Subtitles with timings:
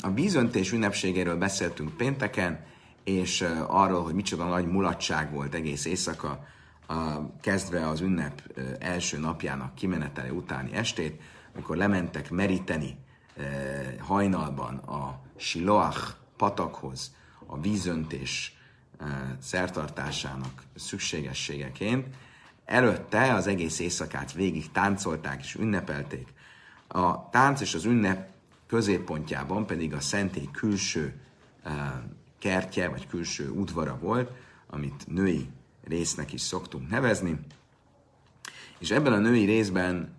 [0.00, 2.64] A vízöntés ünnepségéről beszéltünk pénteken,
[3.04, 6.46] és arról, hogy micsoda nagy mulatság volt egész éjszaka,
[7.40, 8.42] kezdve az ünnep
[8.78, 11.20] első napjának kimenetele utáni estét,
[11.54, 12.96] amikor lementek meríteni
[13.98, 17.14] hajnalban a Siloach patakhoz
[17.46, 18.56] a vízöntés
[19.40, 22.06] szertartásának szükségességeként.
[22.64, 26.28] Előtte az egész éjszakát végig táncolták és ünnepelték.
[26.88, 28.32] A tánc és az ünnep
[28.74, 31.20] középpontjában pedig a szentély külső
[32.38, 34.30] kertje, vagy külső udvara volt,
[34.66, 35.48] amit női
[35.84, 37.38] résznek is szoktunk nevezni.
[38.78, 40.14] És ebben a női részben,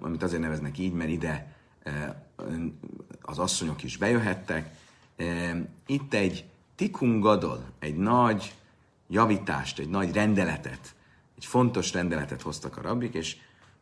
[0.00, 1.56] amit azért neveznek így, mert ide
[3.20, 4.76] az asszonyok is bejöhettek,
[5.86, 8.54] itt egy tikungadol, egy nagy
[9.08, 10.94] javítást, egy nagy rendeletet,
[11.36, 13.36] egy fontos rendeletet hoztak a rabbik, és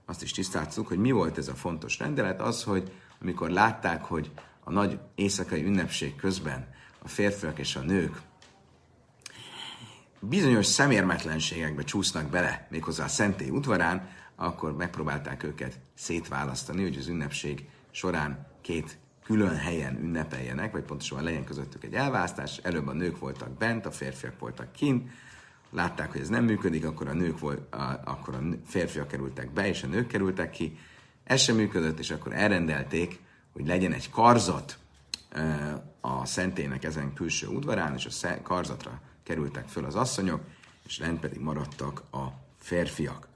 [0.04, 4.30] azt is tisztáztuk, hogy mi volt ez a fontos rendelet, az, hogy amikor látták, hogy
[4.64, 6.68] a nagy éjszakai ünnepség közben
[6.98, 8.20] a férfiak és a nők
[10.28, 17.68] bizonyos szemérmetlenségekbe csúsznak bele, méghozzá a szentély udvarán, akkor megpróbálták őket szétválasztani, hogy az ünnepség
[17.90, 22.56] során két külön helyen ünnepeljenek, vagy pontosabban legyen közöttük egy elválasztás.
[22.56, 25.10] Előbb a nők voltak bent, a férfiak voltak kint,
[25.70, 29.68] látták, hogy ez nem működik, akkor a nők volt, a, akkor a férfiak kerültek be,
[29.68, 30.78] és a nők kerültek ki.
[31.24, 33.20] Ez sem működött, és akkor elrendelték,
[33.52, 34.78] hogy legyen egy karzat
[36.00, 40.40] a szentének ezen külső udvarán, és a karzatra kerültek föl az asszonyok,
[40.86, 42.26] és rend pedig maradtak a
[42.58, 43.28] férfiak.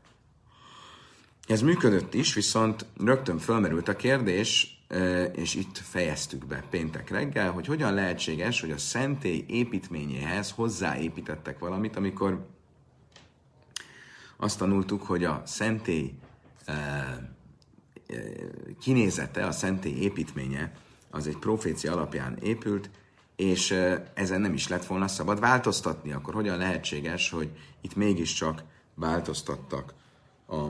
[1.47, 4.81] Ez működött is, viszont rögtön fölmerült a kérdés,
[5.33, 11.97] és itt fejeztük be péntek reggel, hogy hogyan lehetséges, hogy a szentély építményéhez hozzáépítettek valamit,
[11.97, 12.47] amikor
[14.37, 16.15] azt tanultuk, hogy a szentély
[18.81, 20.73] kinézete, a szentély építménye
[21.11, 22.91] az egy profécia alapján épült,
[23.37, 23.75] és
[24.15, 28.63] ezen nem is lett volna szabad változtatni, akkor hogyan lehetséges, hogy itt mégiscsak
[28.95, 29.95] változtattak
[30.49, 30.65] a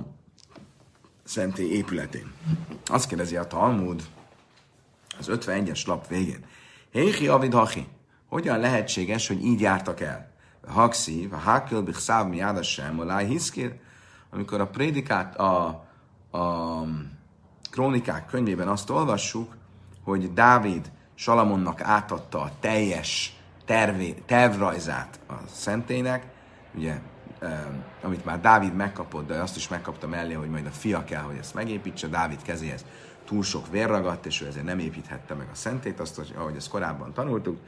[1.25, 2.33] szentély épületén.
[2.85, 4.03] Azt kérdezi a Talmud
[5.19, 6.45] az 51-es lap végén.
[6.91, 7.87] Héhi avid hachi,
[8.29, 10.35] hogyan lehetséges, hogy így jártak el?
[10.67, 13.75] Haxi, a hákel bichszáv mi sem, a hiszkér,
[14.31, 15.67] amikor a prédikát, a,
[16.31, 16.83] a
[17.77, 19.57] krónikák könyvében azt olvassuk,
[20.05, 26.27] hogy Dávid Salamonnak átadta a teljes tervé, tervrajzát a szentének,
[26.75, 26.99] ugye,
[28.03, 31.37] amit már Dávid megkapott, de azt is megkapta mellé, hogy majd a fia kell, hogy
[31.37, 32.85] ezt megépítse, Dávid kezéhez
[33.25, 36.57] túl sok vér ragadt, és ő ezért nem építhette meg a szentét, azt, hogy, ahogy
[36.57, 37.59] ezt korábban tanultuk.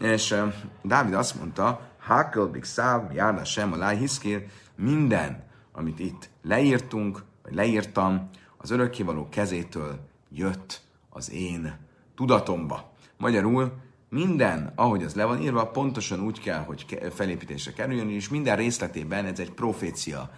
[0.00, 0.34] És
[0.82, 7.54] Dávid azt mondta, Hakel big száv, járda sem a lájhiszkér, minden, amit itt leírtunk, vagy
[7.54, 8.30] leírtam,
[8.62, 9.98] az örökkévaló kezétől
[10.30, 10.80] jött
[11.10, 11.76] az én
[12.14, 12.92] tudatomba.
[13.16, 13.72] Magyarul
[14.08, 19.24] minden, ahogy az le van írva, pontosan úgy kell, hogy felépítésre kerüljön, és minden részletében
[19.24, 20.30] ez egy profécia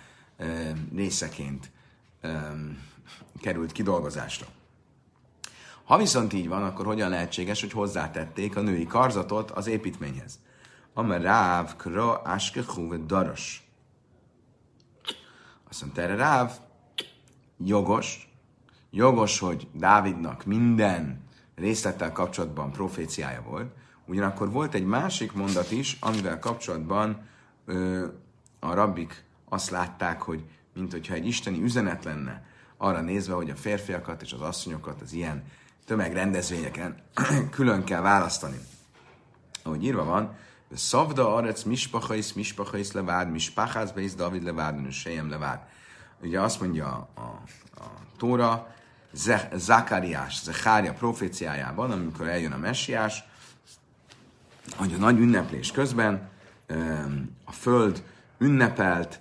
[0.95, 1.71] részeként
[3.41, 4.47] került kidolgozásra.
[5.85, 10.39] Ha viszont így van, akkor hogyan lehetséges, hogy hozzátették a női karzatot az építményhez?
[10.95, 12.63] Amer ráv, kra, áske,
[13.07, 13.69] daras.
[15.69, 16.53] Azt mondta erre ráv,
[17.59, 18.29] jogos,
[18.91, 21.23] jogos, hogy Dávidnak minden
[21.55, 23.73] részlettel kapcsolatban proféciája volt,
[24.07, 27.27] ugyanakkor volt egy másik mondat is, amivel kapcsolatban
[27.67, 28.07] ö,
[28.61, 30.45] a rabbik azt látták, hogy
[30.75, 32.45] mint hogyha egy isteni üzenet lenne,
[32.77, 35.45] arra nézve, hogy a férfiakat és az asszonyokat az ilyen
[35.87, 36.97] tömegrendezvényeken
[37.51, 38.59] külön kell választani.
[39.63, 40.37] Ahogy írva van,
[40.75, 45.61] Szavda arec mispachais, mispachais levád, mispachász beisz David levád, sejem levád.
[46.25, 47.43] Ugye azt mondja a, a,
[48.17, 48.75] Tóra,
[49.55, 53.25] Zakariás, Zekária proféciájában, amikor eljön a messiás,
[54.77, 56.29] hogy a nagy ünneplés közben
[57.45, 58.05] a föld
[58.39, 59.21] ünnepelt,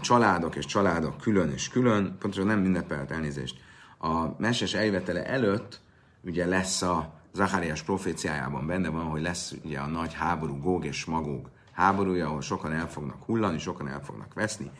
[0.00, 3.56] családok és családok külön és külön, pontosan nem ünnepelt elnézést.
[3.98, 5.80] A meses eljövetele előtt
[6.24, 11.04] ugye lesz a Zacharias proféciájában benne van, hogy lesz ugye a nagy háború, Góg és
[11.04, 14.70] Magóg háborúja, ahol sokan el fognak hullani, sokan el fognak veszni.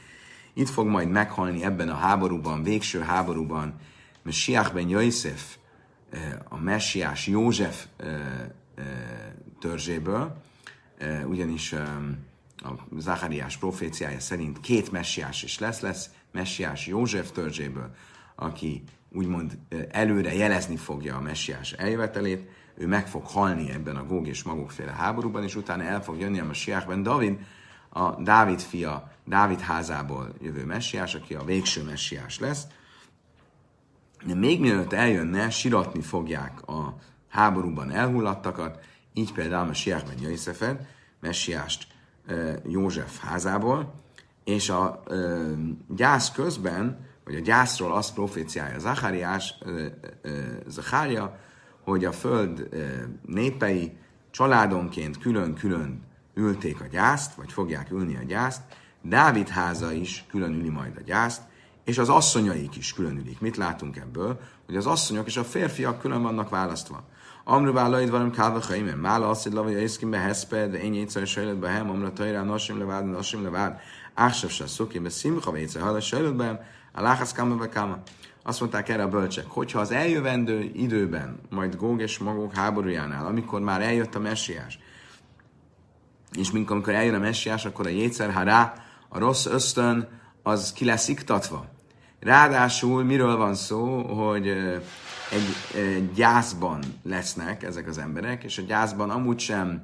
[0.54, 3.74] Itt fog majd meghalni ebben a háborúban, végső háborúban,
[4.22, 5.56] Messiach ben Yosef,
[6.48, 7.86] a messiás József
[9.60, 10.42] törzséből,
[11.26, 11.72] ugyanis
[12.56, 17.94] a Zachariás proféciája szerint két messiás is lesz, lesz messiás József törzséből,
[18.34, 19.58] aki úgymond
[19.90, 24.92] előre jelezni fogja a messiás eljövetelét, ő meg fog halni ebben a Góg és Magokféle
[24.92, 27.38] háborúban, és utána el fog jönni a messiásben David,
[27.94, 32.66] a Dávid fia, Dávid házából jövő messiás, aki a végső messiás lesz.
[34.26, 36.94] De még mielőtt eljönne, siratni fogják a
[37.28, 38.78] háborúban elhullattakat,
[39.12, 40.86] így például Siák ben Jöjszefed,
[41.20, 41.86] messiást
[42.66, 43.94] József házából,
[44.44, 45.52] és a ö,
[45.88, 49.54] gyász közben, vagy a gyászról azt proféciája Zachariás,
[50.66, 51.38] Zachária,
[51.80, 52.86] hogy a föld ö,
[53.26, 53.96] népei
[54.30, 56.02] családonként külön-külön
[56.34, 58.60] ülték a gyászt, vagy fogják ülni a gyászt,
[59.02, 61.42] Dávid háza is külön üli majd a gyászt,
[61.84, 63.40] és az asszonyaik is külön ülik.
[63.40, 64.40] Mit látunk ebből?
[64.66, 67.04] Hogy az asszonyok és a férfiak külön vannak választva.
[67.44, 68.98] Amru vállaid van, kálva chaimem.
[68.98, 72.42] Mála azt, hogy lavai észkim be heszpe, de én egyszer sajlott be hem, amra tajrá,
[72.42, 73.80] nasim levád, nasim levád,
[74.14, 78.02] áksav se szukim, be szimcha, ve egyszer hada sajlott be a láhász káma, be.
[78.42, 83.60] Azt mondták erre a bölcsek, hogyha az eljövendő időben, majd Góg és Magók háborújánál, amikor
[83.60, 84.78] már eljött a messiás,
[86.36, 88.74] és amikor eljön a messiás, akkor a jétszer, ha rá
[89.08, 90.08] a rossz ösztön,
[90.42, 91.66] az ki lesz iktatva.
[92.20, 99.10] Ráadásul miről van szó, hogy egy, egy gyászban lesznek ezek az emberek, és a gyászban
[99.10, 99.82] amúgy sem,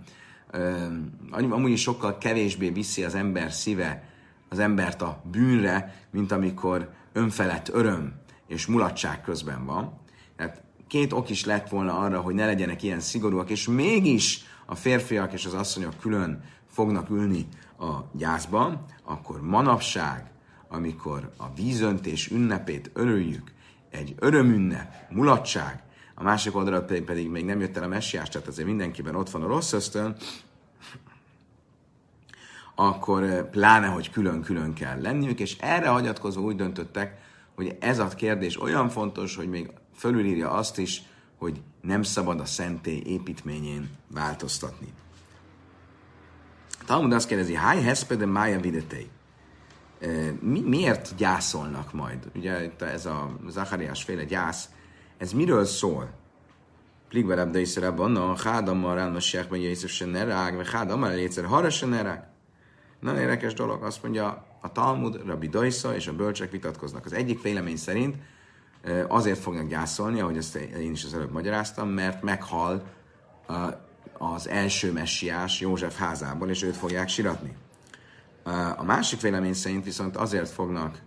[1.30, 4.08] amúgy is sokkal kevésbé viszi az ember szíve
[4.48, 8.12] az embert a bűnre, mint amikor önfelett öröm
[8.46, 10.00] és mulatság közben van.
[10.36, 14.74] Tehát két ok is lett volna arra, hogy ne legyenek ilyen szigorúak, és mégis a
[14.74, 17.46] férfiak és az asszonyok külön fognak ülni
[17.78, 20.30] a gyászban, akkor manapság,
[20.68, 23.52] amikor a vízöntés ünnepét örüljük,
[23.90, 25.82] egy örömünnep, mulatság,
[26.14, 29.30] a másik oldalra pedig, pedig még nem jött el a messiás, tehát azért mindenkiben ott
[29.30, 30.16] van a rossz ösztön,
[32.74, 37.20] akkor eh, pláne, hogy külön-külön kell lenniük, és erre hagyatkozó úgy döntöttek,
[37.54, 41.02] hogy ez a kérdés olyan fontos, hogy még fölülírja azt is,
[41.40, 44.88] hogy nem szabad a szentély építményén változtatni.
[46.86, 49.10] Talmud azt kérdezi, háj heszpede mája videtei.
[50.40, 52.30] Mi, miért gyászolnak majd?
[52.34, 54.68] Ugye itt ez a Zachariás féle gyász,
[55.18, 56.10] ez miről szól?
[57.08, 61.44] Pligverebb de is van, a hádammal elmesják, hogy Jézus se ne rág, vagy hádammal egyszer
[61.44, 62.28] harra se ne rág.
[63.00, 67.04] Nagyon érdekes dolog, azt mondja a Talmud, Rabbi Dajsa és a bölcsek vitatkoznak.
[67.04, 68.16] Az egyik vélemény szerint
[69.08, 72.82] azért fognak gyászolni, ahogy ezt én is az előbb magyaráztam, mert meghal
[74.18, 77.56] az első messiás József házából, és őt fogják siratni.
[78.76, 81.00] A másik vélemény szerint viszont azért fognak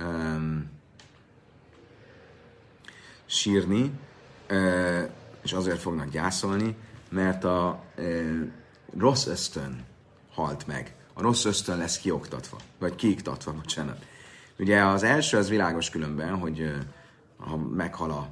[0.00, 0.70] um,
[3.26, 3.90] sírni,
[4.50, 5.10] uh,
[5.42, 6.76] és azért fognak gyászolni,
[7.08, 8.40] mert a uh,
[8.98, 9.84] rossz ösztön
[10.34, 10.94] halt meg.
[11.14, 14.06] A rossz ösztön lesz kioktatva, vagy kiiktatva, bocsánat.
[14.58, 16.74] Ugye az első az világos különben, hogy uh,
[17.44, 18.28] ha meghal a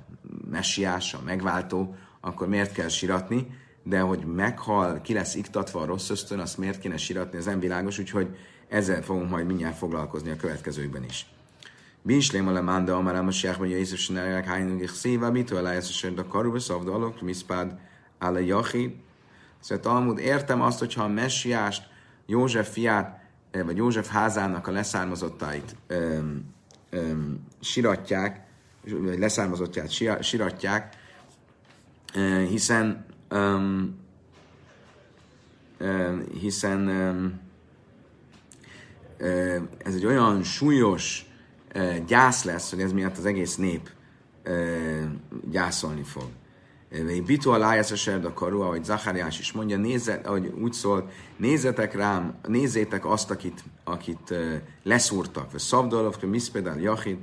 [0.51, 3.47] messiás, a megváltó, akkor miért kell siratni,
[3.83, 7.61] de hogy meghal, ki lesz iktatva a rossz ösztön, azt miért kéne siratni, ez nem
[7.61, 8.37] világos, úgyhogy
[8.69, 11.27] ezzel fogunk majd mindjárt foglalkozni a következőkben is.
[12.03, 16.59] Bislém a lemánda amarám a siákban Jézus nerek hányunk és szíva, mitől elájesz a karuba
[16.59, 17.79] szavda alok, miszpád
[18.19, 19.03] áll a jachi.
[19.61, 21.89] Szóval Talmud, értem azt, hogyha a messiást,
[22.27, 23.21] József fiát,
[23.51, 26.45] eh, vagy József házának a leszármazottait öm,
[26.91, 28.47] öm, siratják,
[28.85, 30.97] vagy leszármazottját siratják,
[32.49, 33.99] hiszen um,
[36.41, 37.41] hiszen um,
[39.79, 41.27] ez egy olyan súlyos
[42.07, 43.91] gyász lesz, hogy ez miatt az egész nép
[45.51, 46.29] gyászolni fog.
[47.27, 52.39] Bitu alájász a a karu, ahogy Zachariás is mondja, nézze, ahogy úgy szól, nézzetek rám,
[52.47, 54.35] nézzétek azt, akit, akit
[54.83, 57.19] leszúrtak, vagy Szabdolov, Miszpedál, Jachid,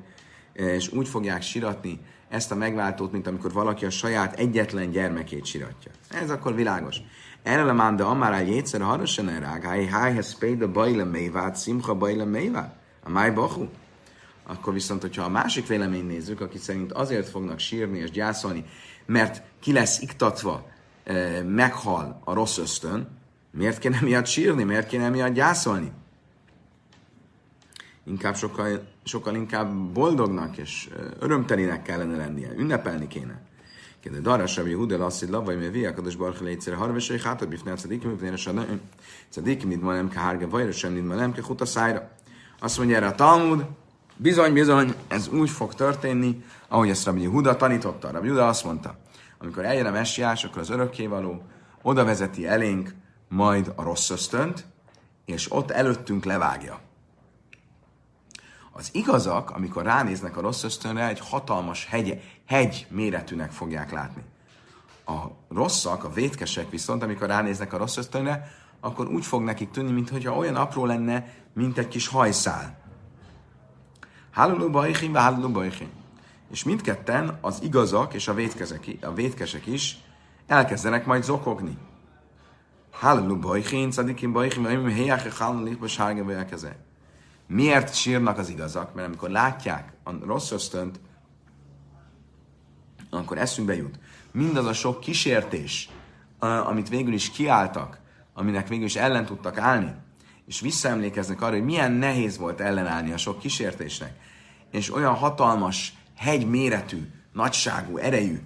[0.57, 1.99] és úgy fogják siratni,
[2.29, 5.91] ezt a megváltót, mint amikor valaki a saját egyetlen gyermekét siratja.
[6.09, 6.97] Ez akkor világos.
[7.43, 12.25] Erre a mánda amára jétszer harasan erág, háj háj hez a bajle mévát, szimcha bajle
[12.25, 13.65] mévát, a máj bachu.
[14.43, 18.65] Akkor viszont, hogyha a másik vélemény nézzük, aki szerint azért fognak sírni és gyászolni,
[19.05, 20.67] mert ki lesz iktatva,
[21.03, 23.07] eh, meghal a rossz ösztön,
[23.51, 25.91] miért kéne miatt sírni, miért kéne miatt gyászolni?
[28.07, 33.41] Inkább sokkal, sokkal inkább boldognak és örömtelinek kellene lennie, ünnepelni kéne.
[33.99, 37.71] Kérde, Dara Sabi Hudel azt, hogy lavaj, mert viak adás barha létszere harvesai hát, bifne
[37.71, 38.81] a cedikim, bifne a sadnaim.
[39.29, 42.09] Cedikim, mit nem ke hárge, vajra sem, mit nem ke huta szájra.
[42.59, 43.65] Azt mondja erre a Talmud,
[44.15, 48.11] bizony, bizony, ez úgy fog történni, ahogy ezt Rabbi Huda tanította.
[48.11, 48.97] Rabbi Huda azt mondta,
[49.37, 51.41] amikor eljön a messiás, akkor az örökkévaló
[51.81, 52.93] oda vezeti elénk
[53.29, 54.65] majd a rossz ösztönt,
[55.25, 56.86] és ott előttünk levágja.
[58.77, 64.23] Az igazak, amikor ránéznek a rossz ösztönre, egy hatalmas hegy, hegy méretűnek fogják látni.
[65.05, 65.15] A
[65.49, 70.35] rosszak, a vétkesek viszont, amikor ránéznek a rossz ösztönre, akkor úgy fog nekik tűnni, mintha
[70.35, 72.77] olyan apró lenne, mint egy kis hajszál.
[74.31, 75.89] Háluló bajhim, háluló bajhim.
[76.51, 79.97] És mindketten az igazak és a vétkesek, a vétkesek is
[80.47, 81.77] elkezdenek majd zokogni.
[82.91, 86.23] Hallelu bajhin, szadikim bajhin, vagy helyek, hallalik, vagy sárga
[87.47, 88.93] Miért sírnak az igazak?
[88.93, 90.99] Mert amikor látják a rossz ösztönt,
[93.09, 93.99] akkor eszünkbe jut.
[94.31, 95.89] Mindaz a sok kísértés,
[96.39, 97.99] amit végül is kiálltak,
[98.33, 99.93] aminek végül is ellen tudtak állni,
[100.45, 104.19] és visszaemlékeznek arra, hogy milyen nehéz volt ellenállni a sok kísértésnek,
[104.71, 108.41] és olyan hatalmas, hegy méretű, nagyságú, erejű,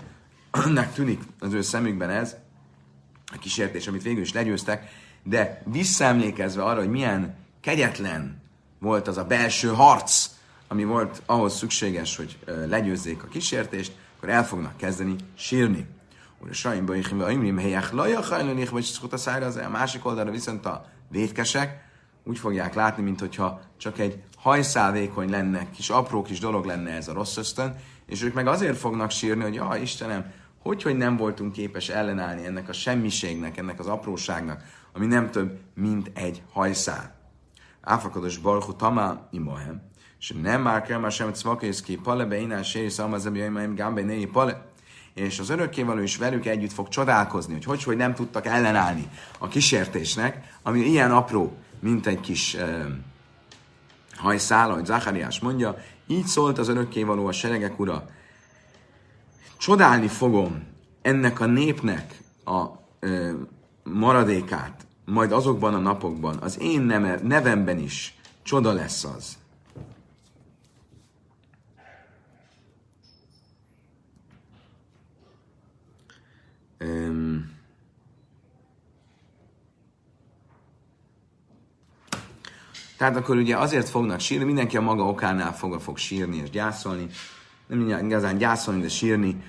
[0.51, 2.35] önnek tűnik az ő szemükben ez,
[3.33, 4.91] a kísértés, amit végül is legyőztek,
[5.23, 8.40] de visszaemlékezve arra, hogy milyen kegyetlen
[8.81, 10.29] volt az a belső harc,
[10.67, 15.87] ami volt ahhoz szükséges, hogy legyőzzék a kísértést, akkor el fognak kezdeni sírni.
[16.43, 20.31] Úr, sajnba ich a imrim helyek lajak vagy szokott a szájra, az a másik oldalra
[20.31, 21.89] viszont a vétkesek
[22.23, 27.13] úgy fogják látni, mintha csak egy hajszálvékony lenne, kis apró kis dolog lenne ez a
[27.13, 31.51] rossz ösztön, és ők meg azért fognak sírni, hogy ja, Istenem, hogy, hogy nem voltunk
[31.51, 37.20] képes ellenállni ennek a semmiségnek, ennek az apróságnak, ami nem több, mint egy hajszál.
[37.81, 39.81] Áfakados barhu tamá imahem,
[40.19, 41.31] és nem már kell már sem
[41.83, 44.69] ki, pale beinán séri szalmazebi jaimaim gámbe néi pale.
[45.13, 49.09] És az örökkévaló is velük együtt fog csodálkozni, hogy hogy, hogy nem tudtak ellenállni
[49.39, 52.85] a kísértésnek, ami ilyen apró, mint egy kis uh,
[54.15, 58.05] hajszál, ahogy Zachariás mondja, így szólt az örökkévaló a seregek ura,
[59.57, 60.63] csodálni fogom
[61.01, 62.65] ennek a népnek a
[62.99, 63.31] ö,
[63.83, 66.81] maradékát, majd azokban a napokban, az én
[67.23, 69.37] nevemben is csoda lesz az.
[76.79, 77.51] Um,
[82.97, 87.07] tehát akkor ugye azért fognak sírni, mindenki a maga okánál fogva fog sírni és gyászolni,
[87.67, 89.43] nem igazán gyászolni, de sírni.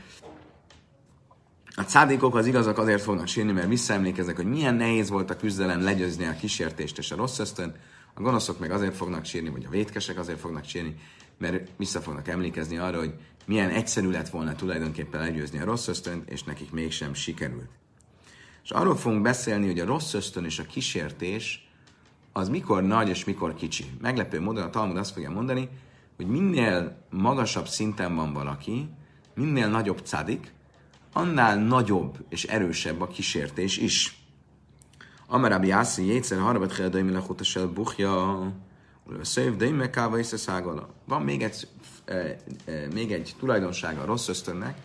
[1.74, 5.82] A cádékok az igazak azért fognak sírni, mert visszaemlékeznek, hogy milyen nehéz volt a küzdelem
[5.82, 7.74] legyőzni a kísértést és a rossz ösztön.
[8.14, 10.96] A gonoszok meg azért fognak sírni, vagy a vétkesek azért fognak sírni,
[11.38, 13.14] mert vissza fognak emlékezni arra, hogy
[13.46, 17.70] milyen egyszerű lett volna tulajdonképpen legyőzni a rossz ösztönt, és nekik mégsem sikerült.
[18.64, 21.68] És arról fogunk beszélni, hogy a rossz ösztön és a kísértés
[22.32, 23.84] az mikor nagy és mikor kicsi.
[24.00, 25.68] Meglepő módon a Talmud azt fogja mondani,
[26.16, 28.88] hogy minél magasabb szinten van valaki,
[29.34, 30.52] minél nagyobb cadik,
[31.12, 34.20] annál nagyobb és erősebb a kísértés is.
[35.26, 38.52] Amarabi Yászi, Jétszer, Harabat Heldaim, Lechutasel, Buchja,
[39.22, 40.88] Szöv, Daim, Káva, Szágala.
[41.04, 41.68] Van még egy,
[42.04, 42.36] e, e,
[42.94, 44.76] még egy tulajdonsága a rossz ösztönnek,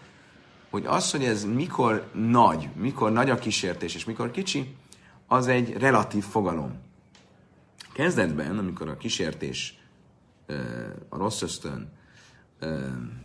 [0.69, 4.75] hogy az, hogy ez mikor nagy, mikor nagy a kísértés, és mikor kicsi,
[5.27, 6.79] az egy relatív fogalom.
[7.93, 9.79] Kezdetben, amikor a kísértés
[11.09, 11.91] a rossz ösztön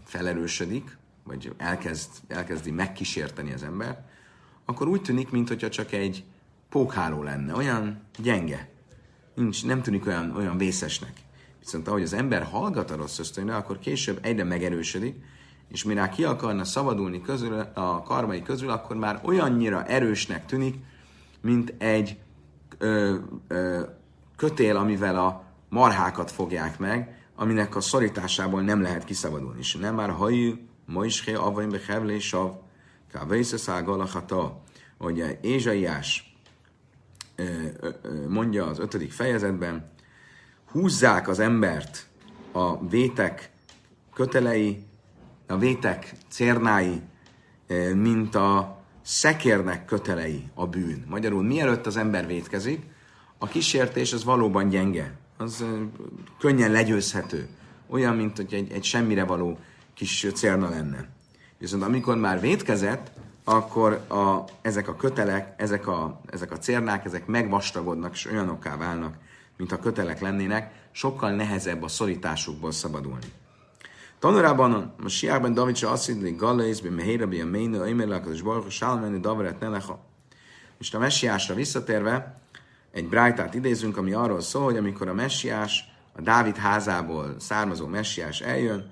[0.04, 4.05] felerősödik, vagy elkezd, elkezdi megkísérteni az ember,
[4.64, 6.25] akkor úgy tűnik, mintha csak egy
[6.69, 8.69] pókháló lenne, olyan gyenge,
[9.35, 11.12] nincs, nem tűnik olyan, olyan vészesnek.
[11.61, 15.17] Viszont ahogy az ember hallgat a rossz ösztönre, akkor később egyre megerősödik,
[15.69, 20.76] és mire ki akarna szabadulni közül, a karmai közül, akkor már olyannyira erősnek tűnik,
[21.41, 22.19] mint egy
[22.79, 23.17] ö,
[23.49, 23.83] ö,
[24.37, 29.59] kötél, amivel a marhákat fogják meg, aminek a szorításából nem lehet kiszabadulni.
[29.59, 30.55] És nem már hajú,
[30.93, 32.53] ma is hé, avaim be hevlé, sav,
[33.13, 34.63] kávésze galachata,
[34.99, 36.37] hogy Ézsaiás
[38.29, 39.91] mondja az ötödik fejezetben,
[40.71, 42.07] húzzák az embert
[42.53, 43.51] a vétek
[44.15, 44.87] kötelei,
[45.47, 47.03] a vétek cérnái,
[47.95, 51.05] mint a szekérnek kötelei a bűn.
[51.09, 52.83] Magyarul mielőtt az ember vétkezik,
[53.39, 55.65] a kísértés az valóban gyenge az
[56.39, 57.49] könnyen legyőzhető.
[57.89, 59.59] Olyan, mint hogy egy, egy semmire való
[59.95, 61.09] kis célna lenne.
[61.59, 63.11] Viszont amikor már vétkezett,
[63.45, 69.15] akkor a, ezek a kötelek, ezek a, ezek a cérnák, ezek megvastagodnak és olyanokká válnak,
[69.57, 73.27] mint a kötelek lennének, sokkal nehezebb a szorításukból szabadulni.
[74.19, 78.41] Tanulában a siárban David se azt mondja, hogy Galész, Mehérabi, a Ménő, a Imerlák, az
[78.41, 80.05] Barka, Sálmeni, Daveret, Nelecha.
[80.79, 82.41] És a messiásra visszatérve,
[82.93, 88.41] egy brájtát idézünk, ami arról szól, hogy amikor a messiás, a Dávid házából származó messiás
[88.41, 88.91] eljön,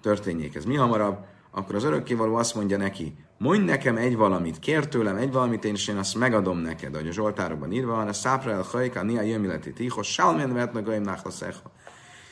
[0.00, 1.18] történjék ez mi hamarabb,
[1.50, 5.74] akkor az örökkévaló azt mondja neki, mondj nekem egy valamit, kér tőlem egy valamit, én
[5.74, 9.22] és én azt megadom neked, ahogy a Zsoltárokban írva van, a szápra el hajka, nia
[9.22, 11.72] jömileti tichos, sálmen vetnagaim nachlaszecha.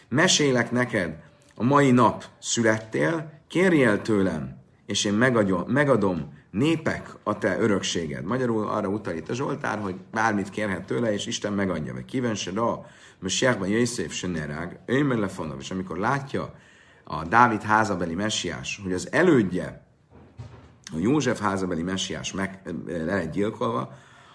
[0.08, 1.16] Mesélek neked,
[1.54, 8.24] a mai nap születtél, kérjél tőlem, és én megadom, megadom népek a te örökséged.
[8.24, 11.92] Magyarul arra utal itt a Zsoltár, hogy bármit kérhet tőle, és Isten megadja.
[11.92, 12.86] Vagy se da,
[13.18, 14.78] Mesiákban Jöjszéf se nerág,
[15.58, 16.54] és amikor látja
[17.04, 19.82] a Dávid házabeli messiás, hogy az elődje
[20.92, 23.92] a József házabeli messiás meg, le lett gyilkolva,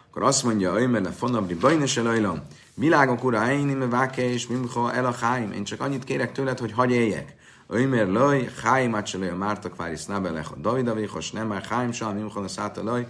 [0.09, 2.41] akkor azt mondja, mert a fonabri bajnes elajlam,
[2.73, 5.51] világok ura, én váke és mimha el a háim.
[5.51, 7.35] Én csak annyit kérek tőled, hogy hagyj éljek.
[7.67, 12.39] Ömer loj, háim átselaj a mártak vári snabelech a Davidavékos, nem már háim sem, mimha
[12.39, 13.07] a száta loj.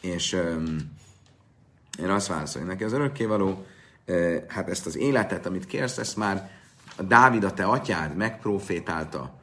[0.00, 0.32] És
[1.98, 3.66] én azt válaszolom, neki az örökkévaló,
[4.48, 6.50] hát ezt az életet, amit kérsz, ezt már
[6.96, 9.40] a Dávid, a te atyád megprofétálta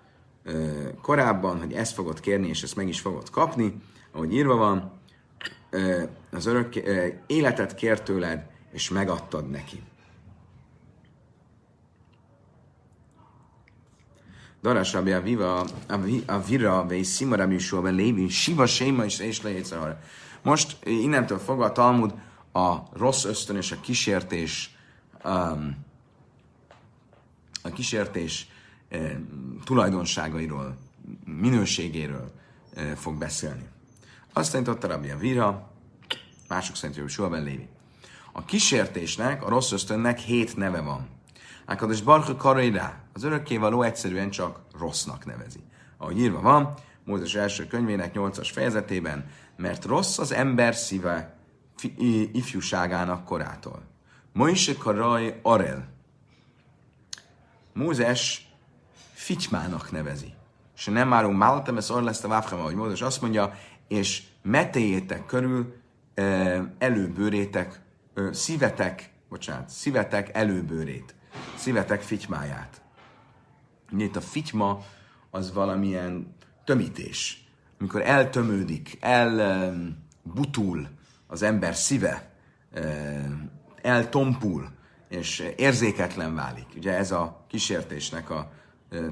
[1.01, 4.91] korábban, hogy ezt fogod kérni, és ezt meg is fogod kapni, ahogy írva van,
[6.31, 6.75] az örök
[7.27, 9.83] életet kért tőled, és megadtad neki.
[14.61, 15.65] Darás Rabbi Aviva,
[16.25, 19.41] Avira, Vei Simara Műsóban Lévi, Siva Séma és és
[20.41, 22.13] Most innentől fogva a Talmud
[22.51, 24.75] a rossz ösztön és a kísértés
[25.23, 25.87] um,
[27.69, 28.47] a kísértés
[28.89, 29.11] eh,
[29.63, 30.77] tulajdonságairól,
[31.25, 32.31] minőségéről
[32.73, 33.67] eh, fog beszélni.
[34.33, 35.71] Azt tanította Rabbi Vira,
[36.47, 37.67] mások szerint hogy soha Lévi.
[38.31, 41.07] A kísértésnek, a rossz ösztönnek hét neve van.
[41.65, 45.59] Ákados Barcha Karairá, az örökkévaló egyszerűen csak rossznak nevezi.
[45.97, 46.73] Ahogy írva van,
[47.03, 51.37] Mózes első könyvének 8-as fejezetében, mert rossz az ember szíve
[52.31, 53.81] ifjúságának korától.
[54.33, 55.98] Moise Karaj Arel.
[57.79, 58.51] Mózes
[59.13, 60.33] fitymának nevezi.
[60.75, 63.53] És nem márunk málatem, ez lesz a váfhema, hogy Mózes azt mondja,
[63.87, 65.75] és metéjétek körül
[66.77, 67.81] előbőrétek,
[68.31, 71.15] szívetek, bocsánat, szívetek előbőrét,
[71.55, 72.81] szívetek fitymáját.
[73.97, 74.83] Itt a fityma
[75.29, 77.47] az valamilyen tömítés.
[77.79, 80.87] Amikor eltömődik, elbutul
[81.27, 82.31] az ember szíve,
[83.81, 84.77] eltompul,
[85.09, 86.65] és érzéketlen válik.
[86.75, 88.51] Ugye ez a kísértésnek a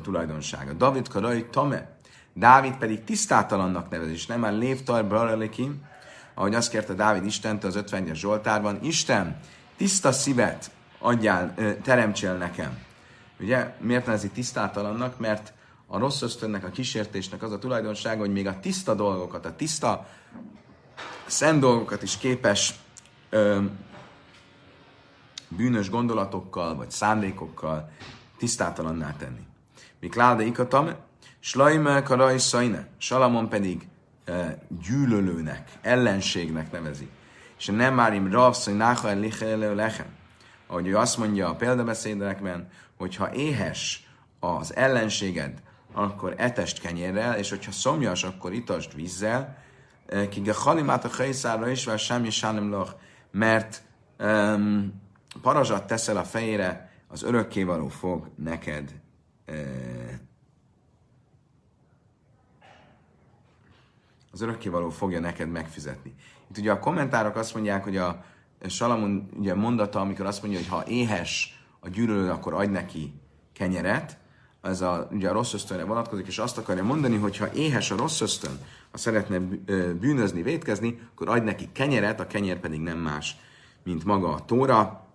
[0.04, 0.74] tulajdonsága.
[0.74, 1.98] David Karai Tame,
[2.34, 5.86] Dávid pedig tisztátalannak nevez, és nem már lévtar brarelikim,
[6.34, 9.40] ahogy azt kérte Dávid Istentől az 51-es Zsoltárban, Isten,
[9.78, 12.78] tiszta szívet adjál, teremtsél nekem.
[13.40, 15.20] Ugye, miért nevezi tisztátalannak?
[15.20, 15.54] Mert
[15.88, 20.08] a rossz ösztönnek, a kísértésnek az a tulajdonsága, hogy még a tiszta dolgokat, a tiszta
[21.26, 22.74] szent dolgokat is képes
[23.30, 23.62] ö,
[25.48, 27.90] bűnös gondolatokkal vagy szándékokkal
[28.38, 29.46] tisztátalanná tenni.
[30.00, 30.90] Mikláde ikatam,
[31.40, 33.88] Slajme karaj szajne, Salamon pedig
[34.26, 37.10] e, gyűlölőnek, ellenségnek nevezi.
[37.58, 40.06] És nem márim ravszony náha el lechem.
[40.68, 45.62] Ahogy ő azt mondja a példabeszédekben, hogyha éhes az ellenséged,
[45.94, 49.58] akkor etest kenyérrel, és hogyha szomjas, akkor itasd vízzel,
[50.30, 52.86] ki halimát a hajszára is, vagy semmi sánem
[53.32, 53.82] mert
[54.20, 55.02] um,
[55.42, 59.02] parazsat teszel a fejére, az örökkévaló fog neked
[64.32, 66.16] az örökkévaló fogja neked megfizetni.
[66.50, 68.24] Itt ugye a kommentárok azt mondják, hogy a
[68.68, 73.14] Salamon ugye mondata, amikor azt mondja, hogy ha éhes a gyűlölő, akkor adj neki
[73.54, 74.18] kenyeret,
[74.62, 77.96] ez a, ugye a rossz ösztönre vonatkozik, és azt akarja mondani, hogy ha éhes a
[77.96, 78.60] rossz ösztön,
[78.92, 79.40] ha szeretne
[79.94, 83.38] bűnözni, vétkezni, akkor adj neki kenyeret, a kenyer pedig nem más,
[83.84, 85.07] mint maga a tóra,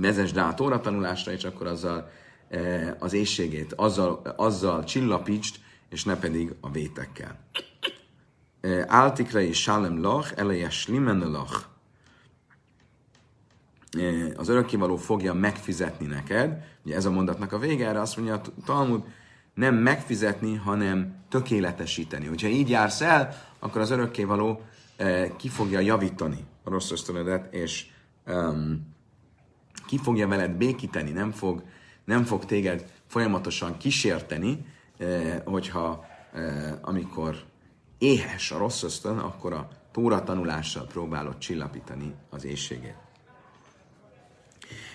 [0.00, 2.10] vezesd rá a tóra tanulásra, és akkor azzal
[2.48, 5.56] e, az éjségét, azzal, azzal csillapítsd,
[5.88, 7.38] és ne pedig a vétekkel.
[8.60, 11.64] E, Áltikra és Sálem lach, eleje slimen lach.
[13.98, 16.64] E, az örökkévaló fogja megfizetni neked.
[16.84, 19.02] Ugye ez a mondatnak a vége, erre azt mondja a Talmud,
[19.54, 22.26] nem megfizetni, hanem tökéletesíteni.
[22.26, 24.62] Hogyha így jársz el, akkor az örökkévaló
[25.36, 27.86] ki fogja javítani a rossz ösztönödet, és
[28.26, 28.89] um,
[29.90, 31.62] ki fogja veled békíteni, nem fog,
[32.04, 34.66] nem fog téged folyamatosan kísérteni,
[34.98, 37.44] eh, hogyha eh, amikor
[37.98, 42.96] éhes a rossz ösztön, akkor a tóra tanulással próbálod csillapítani az éjségét.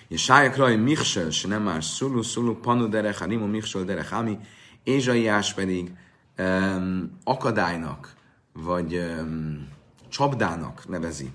[0.08, 4.38] És sájak raj michsel, se nem más szulu, szulu, panu derech, harimu michsel derech, ami,
[4.82, 5.92] Ézsaiás pedig
[6.38, 8.14] um, akadálynak,
[8.52, 9.68] vagy um,
[10.08, 11.32] csapdának nevezi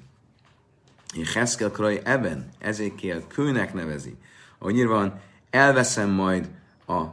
[1.34, 4.16] Heszkel Kraj Eben, Ezékiel kőnek nevezi.
[4.58, 6.50] Ahogy nyilván elveszem majd
[6.88, 7.04] a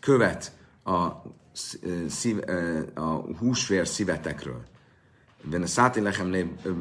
[0.00, 0.52] követ
[0.84, 1.08] a,
[2.08, 2.38] szív,
[2.94, 4.62] a húsvér szívetekről.
[5.42, 6.30] Ben a száti lechem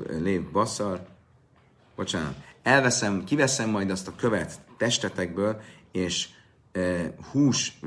[0.09, 1.07] lév, basszar,
[1.95, 6.27] bocsánat, elveszem, kiveszem majd azt a követ testetekből, és
[7.31, 7.79] hús,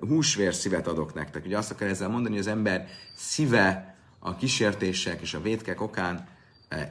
[0.00, 1.44] húsvér szívet adok nektek.
[1.44, 6.28] Ugye azt akar ezzel mondani, hogy az ember szíve a kísértések és a vétkek okán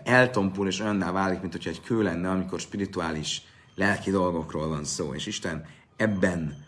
[0.04, 3.42] eltompul és olyanná válik, mint hogyha egy kő lenne, amikor spirituális,
[3.76, 5.14] lelki dolgokról van szó.
[5.14, 6.66] És Isten ebben,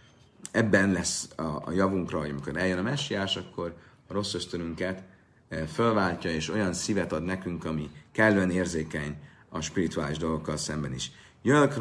[0.52, 3.76] ebben lesz a, a javunkra, hogy amikor eljön a messiás, akkor
[4.08, 5.04] a rossz ösztönünket
[5.74, 9.18] fölváltja, és olyan szívet ad nekünk, ami kellően érzékeny
[9.50, 11.12] a spirituális dolgokkal szemben is.
[11.42, 11.72] Jölk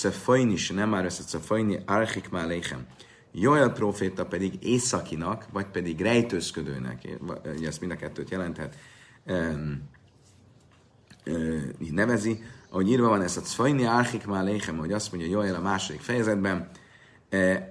[0.00, 2.86] fajni, se nem már össze fajni, archik már léchem.
[3.32, 7.08] Joel proféta pedig északinak, vagy pedig rejtőzködőnek,
[7.64, 8.74] ezt mind a kettőt jelenthet,
[11.78, 15.60] így nevezi, ahogy írva van ez a Cfajni Árchik Máléchem, hogy azt mondja Joel a
[15.60, 16.68] második fejezetben,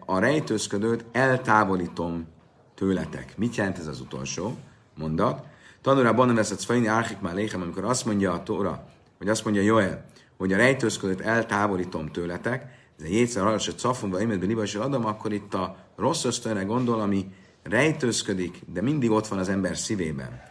[0.06, 2.28] a rejtőzködőt eltávolítom
[2.76, 3.38] tőletek.
[3.38, 4.58] Mit jelent ez az utolsó
[4.98, 5.46] mondat?
[5.82, 8.88] Tanulában vesz a Cfajni Árchik Máléchem, amikor azt mondja a Tóra,
[9.18, 10.06] vagy azt mondja Joel,
[10.38, 15.06] hogy a rejtőzködőt eltávolítom tőletek, ez a jétszer arra, hogy cafonba imetbe liba is adom,
[15.06, 17.34] akkor itt a rossz ösztönre gondol, ami
[17.64, 20.42] rejtőzködik, de mindig ott van az ember szívében.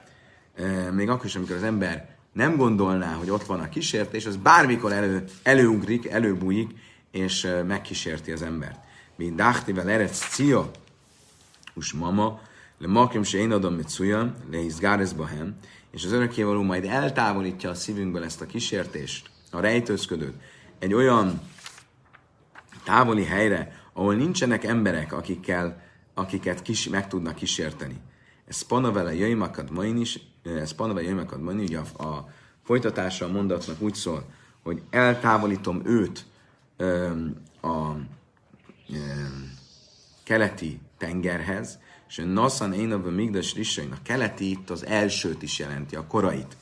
[0.93, 4.93] Még akkor is, amikor az ember nem gondolná, hogy ott van a kísértés, az bármikor
[4.93, 6.71] elő, előugrik, előbújik,
[7.11, 8.79] és megkísérti az embert.
[9.17, 10.71] Mi dachtivel eretz cia,
[11.75, 12.41] us mama,
[12.79, 13.99] le makim se én adom mit
[14.51, 15.57] le izgárez bahem,
[15.91, 20.35] és az örökkévaló majd eltávolítja a szívünkből ezt a kísértést, a rejtőzködőt,
[20.79, 21.41] egy olyan
[22.85, 25.83] távoli helyre, ahol nincsenek emberek, akikkel,
[26.15, 27.97] akiket kis, meg tudnak kísérteni.
[28.51, 32.29] Ez panavele jöjmakad main is, ez panavele jöjmakad main, ugye a, a
[32.65, 34.25] folytatása a mondatnak úgy szól,
[34.63, 36.27] hogy eltávolítom őt
[37.63, 37.93] a
[40.25, 45.97] keleti tengerhez, és a Nassan én a Migdas a keleti itt az elsőt is jelenti,
[45.97, 46.57] a korait.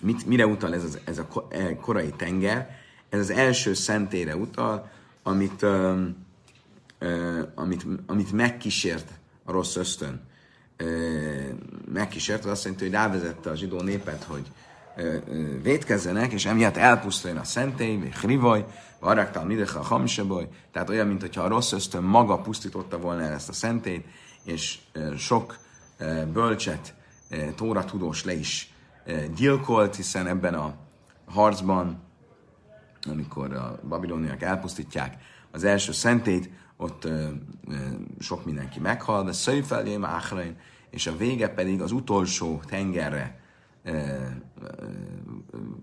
[0.00, 2.78] Mit, mire utal ez, az, ez a e, korai tenger?
[3.08, 4.90] Ez az első szentére utal,
[5.22, 5.62] amit,
[7.54, 10.20] amit, amit megkísért a rossz ösztön.
[10.76, 11.58] Öm,
[11.92, 14.46] megkísért, az azt jelenti, hogy rávezette a zsidó népet, hogy
[15.62, 18.64] vétkezzenek, és emiatt elpusztuljon a szentély, vagy hrivaj,
[18.98, 23.48] Araktál Midecha a Hamiseboj, tehát olyan, mintha a rossz ösztön maga pusztította volna el ezt
[23.48, 24.06] a szentét,
[24.44, 24.78] és
[25.16, 25.58] sok
[26.32, 26.94] bölcset,
[27.54, 28.74] tóra tudós le is
[29.34, 30.74] gyilkolt, hiszen ebben a
[31.26, 32.02] harcban,
[33.10, 35.16] amikor a babiloniak elpusztítják
[35.50, 36.50] az első szentét,
[36.82, 37.08] ott
[38.18, 40.56] sok mindenki meghal, de Szöjfeljém Áhrain,
[40.90, 43.40] és a vége pedig az utolsó tengerre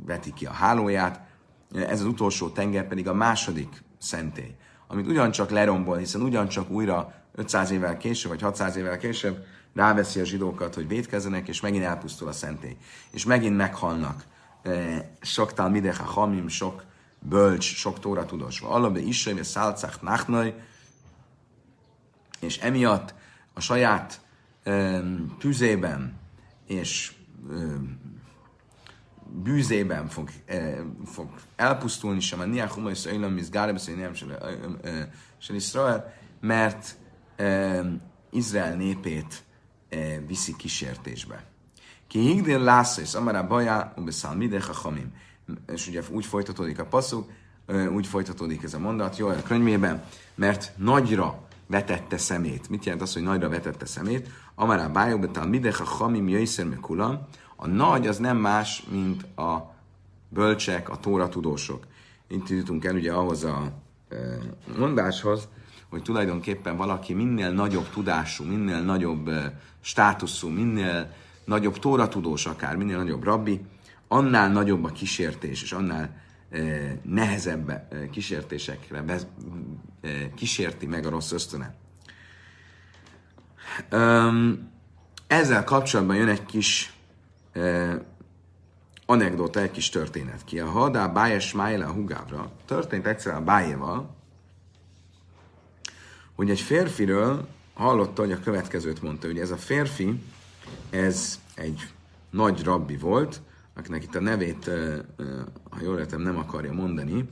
[0.06, 1.28] veti ki a hálóját,
[1.74, 4.56] ez az utolsó tenger pedig a második szentély,
[4.88, 10.26] amit ugyancsak lerombol, hiszen ugyancsak újra 500 évvel később, vagy 600 évvel később ráveszi a
[10.26, 12.78] zsidókat, hogy védkezzenek, és megint elpusztul a szentély.
[13.12, 14.24] És megint meghalnak.
[15.22, 16.84] Sok talmidecha hamim, sok
[17.20, 18.62] bölcs, sok tóra tudós.
[18.62, 20.56] Alabe is, hogy szálcach nachnaj,
[22.40, 23.14] és emiatt
[23.54, 24.22] a saját
[25.40, 26.20] tüzében
[26.68, 27.14] és
[29.32, 34.08] bűzében fog, eh, fog elpusztulni sem a Niachumai Szailam Mizgáre beszélni
[35.38, 36.96] sem Israel, mert
[37.36, 37.86] eh,
[38.32, 39.44] Izrael népét
[39.90, 41.44] eh, viszi kísértésbe.
[42.08, 45.14] Ki higdél lásza, és amará bajá, ubeszál midech hamim.
[45.74, 47.32] És ugye úgy folytatódik a passzuk,
[47.92, 50.04] úgy folytatódik ez a mondat, jó, a könyvében,
[50.36, 52.70] mert nagyra vetette szemét.
[52.70, 54.30] Mit jelent az, hogy nagyra vetette szemét?
[54.56, 59.74] Amará bájó, betál midech a hamim jöjszer kulam, a nagy az nem más, mint a
[60.30, 61.86] bölcsek, a tóra tudósok.
[62.28, 63.72] Itt jutunk el ugye ahhoz a
[64.78, 65.48] mondáshoz,
[65.90, 69.30] hogy tulajdonképpen valaki minél nagyobb tudású, minél nagyobb
[69.82, 71.14] státuszú, minél
[71.46, 73.62] nagyobb tóra tudós akár, minél nagyobb rabbi,
[74.08, 76.22] annál nagyobb a kísértés, és annál
[77.02, 79.28] nehezebb kísértésekre bez,
[80.02, 81.76] e, kísérti meg a rossz ösztöne.
[85.28, 86.94] Ezzel kapcsolatban jön egy kis
[89.06, 90.60] anekdota, egy kis történet ki.
[90.60, 94.16] A hadá Bájes Májle a hugávra történt egyszer a Bájéval,
[96.36, 100.24] hogy egy férfiről hallotta, hogy a következőt mondta, hogy ez a férfi,
[100.90, 101.88] ez egy
[102.30, 103.42] nagy rabbi volt,
[103.74, 104.70] akinek itt a nevét,
[105.70, 107.30] ha jól értem, nem akarja mondani,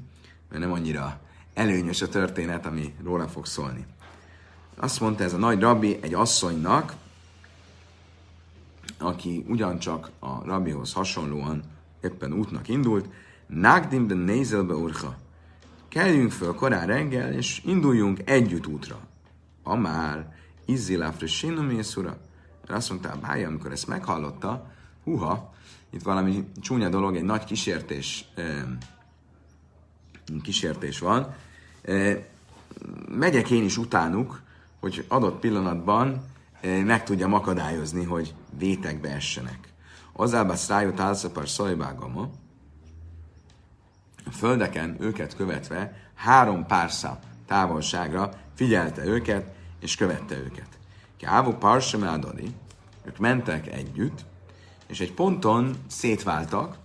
[0.50, 1.20] mert nem annyira
[1.54, 3.86] előnyös a történet, ami róla fog szólni.
[4.76, 6.96] Azt mondta ez a nagy rabbi egy asszonynak,
[8.98, 11.64] aki ugyancsak a rabbihoz hasonlóan
[12.02, 13.10] éppen útnak indult,
[13.48, 15.16] Nagdim de nézelbe urha.
[15.88, 19.00] Keljünk föl korán reggel, és induljunk együtt útra.
[19.64, 22.18] A már izzilafre sinomészura.
[22.68, 24.72] Azt mondta a bája, amikor ezt meghallotta,
[25.04, 25.54] huha,
[25.90, 28.26] itt valami csúnya dolog, egy nagy kísértés,
[30.42, 31.36] kísértés van.
[33.10, 34.42] Megyek én is utánuk,
[34.80, 36.26] hogy adott pillanatban
[36.62, 39.74] meg tudjam akadályozni, hogy vétekbe essenek.
[40.14, 42.30] Azába szrájút álszapar szajbágama,
[44.26, 50.68] a földeken őket követve három párszá távolságra figyelte őket, és követte őket.
[51.18, 52.56] Kávu Parsem Adoni,
[53.06, 54.26] ők mentek együtt,
[54.88, 56.78] és egy ponton szétváltak,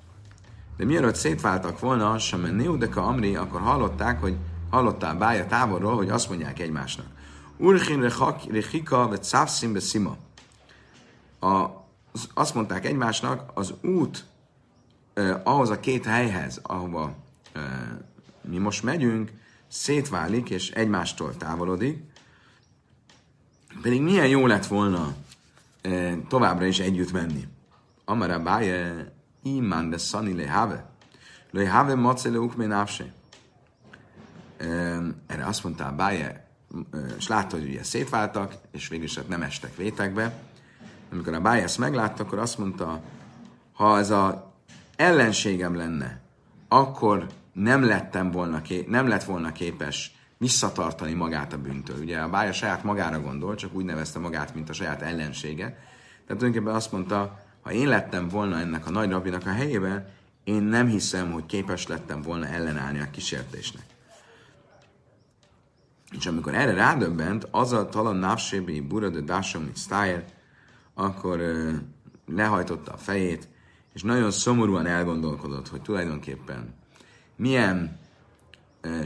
[0.76, 4.36] de mielőtt szétváltak volna, sem Neudeka Amri, akkor hallották, hogy
[4.70, 7.06] hallottál bája távolról, hogy azt mondják egymásnak.
[7.56, 8.10] Urchin
[8.50, 10.16] rechika ve szávszim szima.
[12.34, 14.24] Azt mondták egymásnak, az út
[15.14, 17.14] eh, ahhoz a két helyhez, ahova
[17.52, 17.62] eh,
[18.40, 19.30] mi most megyünk,
[19.68, 22.02] szétválik és egymástól távolodik,
[23.82, 25.14] pedig milyen jó lett volna
[25.80, 27.46] eh, továbbra is együtt menni.
[28.12, 30.84] Amara báje imán de szani le have.
[31.50, 32.66] Le have mace le ukmé
[35.26, 36.48] Erre azt mondta Báje,
[37.16, 40.32] és látta, hogy ugye szétváltak, és végül is hát nem estek vétekbe.
[41.12, 43.00] Amikor a Báje ezt meglátta, akkor azt mondta,
[43.72, 44.52] ha ez a
[44.96, 46.20] ellenségem lenne,
[46.68, 51.98] akkor nem lettem volna, ké- nem lett volna képes visszatartani magát a bűntől.
[52.00, 55.64] Ugye a bája saját magára gondol, csak úgy nevezte magát, mint a saját ellensége.
[55.64, 60.08] Tehát tulajdonképpen azt mondta, ha én lettem volna ennek a nagy rabinak a helyében,
[60.44, 63.84] én nem hiszem, hogy képes lettem volna ellenállni a kísértésnek.
[66.18, 69.78] És amikor erre rádöbbent, az a talan návsébi burada dásom, mint
[70.94, 71.40] akkor
[72.26, 73.48] lehajtotta a fejét,
[73.92, 76.74] és nagyon szomorúan elgondolkodott, hogy tulajdonképpen
[77.36, 77.98] milyen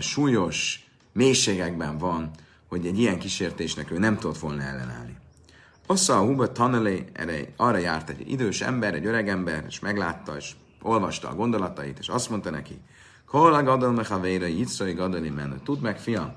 [0.01, 2.31] súlyos mélységekben van,
[2.69, 5.16] hogy egy ilyen kísértésnek ő nem tudott volna ellenállni.
[5.87, 10.37] Ossza a Huba Tanelé, erre, arra járt egy idős ember, egy öreg ember, és meglátta,
[10.37, 12.81] és olvasta a gondolatait, és azt mondta neki,
[13.27, 15.61] Kola gadol mechavéra, Yitzrai gadoli menő.
[15.65, 16.33] Tudd meg, fiam,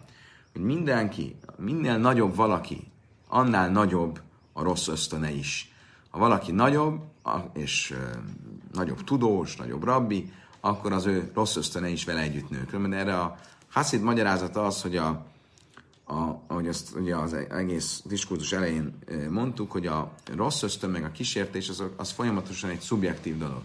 [0.51, 2.91] hogy mindenki, minél nagyobb valaki,
[3.27, 4.21] annál nagyobb
[4.53, 5.73] a rossz ösztöne is.
[6.09, 7.01] Ha valaki nagyobb,
[7.53, 7.95] és
[8.73, 12.65] nagyobb tudós, nagyobb rabbi, akkor az ő rossz ösztöne is vele együtt nő.
[12.65, 13.37] Különben erre a
[13.69, 15.25] Hasid magyarázata az, hogy a,
[16.09, 18.97] a, ahogy azt ugye az egész diskurzus elején
[19.29, 23.61] mondtuk, hogy a rossz ösztön meg a kísértés az, az folyamatosan egy szubjektív dolog.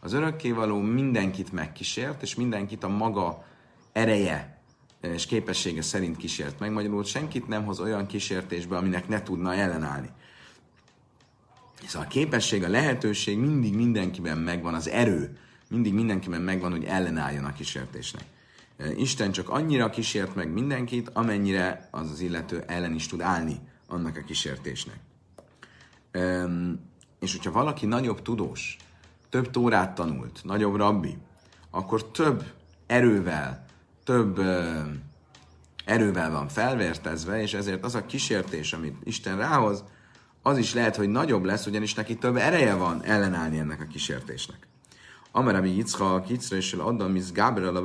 [0.00, 3.44] Az örökkévaló mindenkit megkísért, és mindenkit a maga
[3.92, 4.60] ereje
[5.00, 6.72] és képessége szerint kísért meg.
[6.72, 10.08] Magyarul senkit nem hoz olyan kísértésbe, aminek ne tudna ellenállni.
[11.86, 17.44] Szóval a képesség, a lehetőség mindig mindenkiben megvan, az erő mindig mindenkiben megvan, hogy ellenálljon
[17.44, 18.24] a kísértésnek.
[18.96, 23.58] Isten csak annyira kísért meg mindenkit, amennyire az az illető ellen is tud állni
[23.88, 24.98] annak a kísértésnek.
[27.20, 28.76] És hogyha valaki nagyobb tudós,
[29.28, 31.16] több tórát tanult, nagyobb rabbi,
[31.70, 32.44] akkor több
[32.86, 33.64] erővel,
[34.04, 34.40] több
[35.84, 39.84] erővel van felvértezve, és ezért az a kísértés, amit Isten rához,
[40.42, 44.68] az is lehet, hogy nagyobb lesz, ugyanis neki több ereje van ellenállni ennek a kísértésnek.
[45.32, 47.82] Amarabi Yitzchak, Yitzra és Adam, Gabriel, a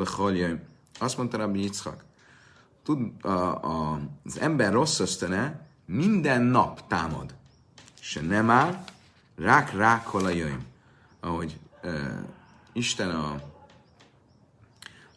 [1.02, 2.04] azt mondta Rabbi Yitzchak,
[2.84, 3.30] tud, a,
[3.64, 7.34] a, az ember rossz ösztöne minden nap támad.
[8.00, 8.84] Se nem áll,
[9.36, 10.66] rák rák jöjjön.
[11.20, 11.92] Ahogy uh,
[12.74, 13.42] Isten a,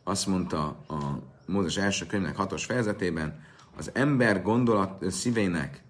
[0.02, 3.42] azt mondta a Mózes első könyvnek hatos fejezetében,
[3.76, 5.82] az ember gondolat szívének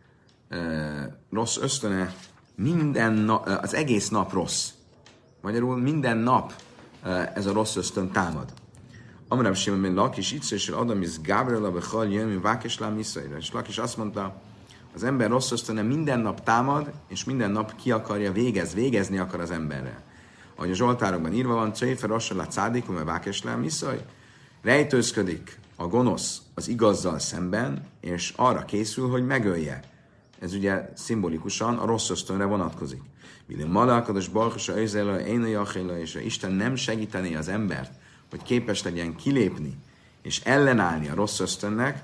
[0.50, 2.14] uh, rossz ösztöne
[2.54, 4.70] minden nap, az egész nap rossz.
[5.40, 6.52] Magyarul minden nap
[7.04, 8.52] uh, ez a rossz ösztön támad.
[9.34, 12.98] Amrám Simon ben Lakis, itt és Adam is Gabriel, a Chal, jön, Vákes Lám,
[13.38, 14.40] És Lakis azt mondta,
[14.94, 19.40] az ember rossz ösztöne minden nap támad, és minden nap ki akarja végez, végezni akar
[19.40, 20.02] az emberre.
[20.54, 24.04] Ahogy a Zsoltárokban írva van, Cséfer Rossala Cádikum, a Vákeslám Iszaj,
[24.62, 29.82] rejtőzködik a gonosz az igazzal szemben, és arra készül, hogy megölje.
[30.38, 33.02] Ez ugye szimbolikusan a rossz ösztönre vonatkozik.
[33.46, 35.62] Minél malálkodos balkosa őzele, én a
[35.98, 39.76] és Isten nem segíteni az embert, hogy képes legyen kilépni
[40.22, 42.02] és ellenállni a rossz ösztönnek,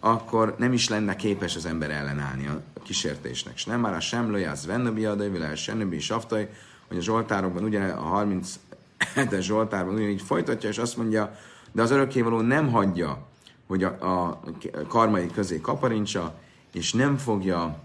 [0.00, 3.54] akkor nem is lenne képes az ember ellenállni a kísértésnek.
[3.54, 6.46] És nem már a sem löjász vennebi adai, világ semnebi saftai,
[6.88, 11.38] hogy a Zsoltárokban, ugye a 37-es Zsoltárban ugyanígy folytatja, és azt mondja,
[11.72, 13.26] de az örökkévaló nem hagyja,
[13.66, 13.88] hogy a,
[14.28, 14.40] a
[14.88, 16.34] karmai közé kaparincsa,
[16.72, 17.82] és nem fogja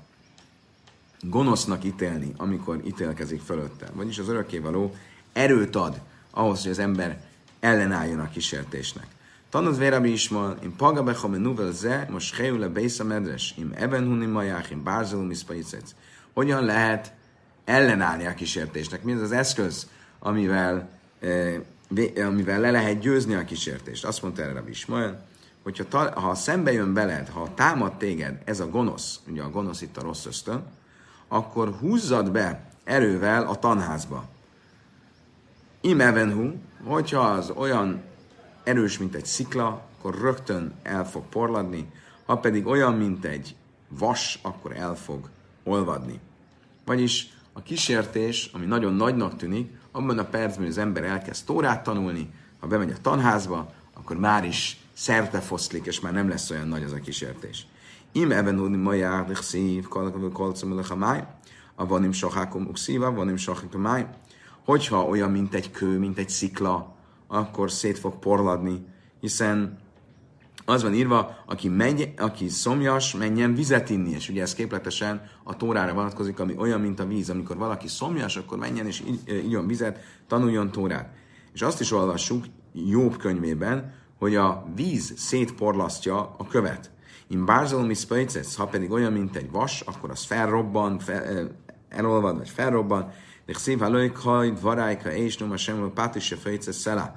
[1.21, 3.87] gonosznak ítélni, amikor ítélkezik fölötte.
[3.93, 4.95] Vagyis az örökkévaló
[5.33, 7.26] erőt ad ahhoz, hogy az ember
[7.59, 9.07] ellenálljon a kísértésnek.
[9.49, 14.71] Tanod vérabi ismal, in pagabecha menuvel ze, most heule beisza medres, im eben huni majach,
[14.71, 14.83] im
[15.27, 15.95] miszpaicec.
[16.33, 17.13] Hogyan lehet
[17.65, 19.03] ellenállni a kísértésnek?
[19.03, 19.87] Mi az az eszköz,
[20.19, 20.89] amivel,
[21.19, 21.55] eh,
[22.27, 24.05] amivel le lehet győzni a kísértést?
[24.05, 25.25] Azt mondta erre Rabbi Ismael,
[25.63, 29.81] hogyha ta, ha szembe jön veled, ha támad téged ez a gonosz, ugye a gonosz
[29.81, 30.63] itt a rossz ösztön,
[31.27, 34.29] akkor húzzad be erővel a tanházba.
[35.87, 36.51] Im evenhu,
[36.83, 38.01] hogyha az olyan
[38.63, 41.91] erős, mint egy szikla, akkor rögtön el fog porladni,
[42.25, 43.55] ha pedig olyan, mint egy
[43.87, 45.29] vas, akkor el fog
[45.63, 46.19] olvadni.
[46.85, 51.83] Vagyis a kísértés, ami nagyon nagynak tűnik, abban a percben, hogy az ember elkezd tórát
[51.83, 56.67] tanulni, ha bemegy a tanházba, akkor már is szerte foszlik, és már nem lesz olyan
[56.67, 57.67] nagy az a kísértés.
[58.11, 59.87] Im eben járlik szív,
[60.33, 61.23] kalcom a máj,
[61.75, 64.07] a vanim sohákom ukszíva, vanim sohákom máj.
[64.67, 66.95] Hogyha olyan, mint egy kő, mint egy szikla,
[67.27, 68.85] akkor szét fog porladni,
[69.19, 69.79] hiszen
[70.65, 75.57] az van írva, aki, megy, aki szomjas, menjen vizet inni, és ugye ez képletesen a
[75.57, 77.29] tórára vonatkozik, ami olyan, mint a víz.
[77.29, 81.13] Amikor valaki szomjas, akkor menjen és igyon vizet, tanuljon tórát.
[81.53, 86.91] És azt is olvassuk Jobb könyvében, hogy a víz szétporlasztja a követ.
[87.27, 91.51] In Barzol Miszpajcesz, ha pedig olyan, mint egy vas, akkor az felrobban, fel,
[91.89, 93.11] elolvad, vagy felrobban,
[93.55, 97.15] szív halők hajt, varájka, és noma sem, pátisja fejcesz szelá.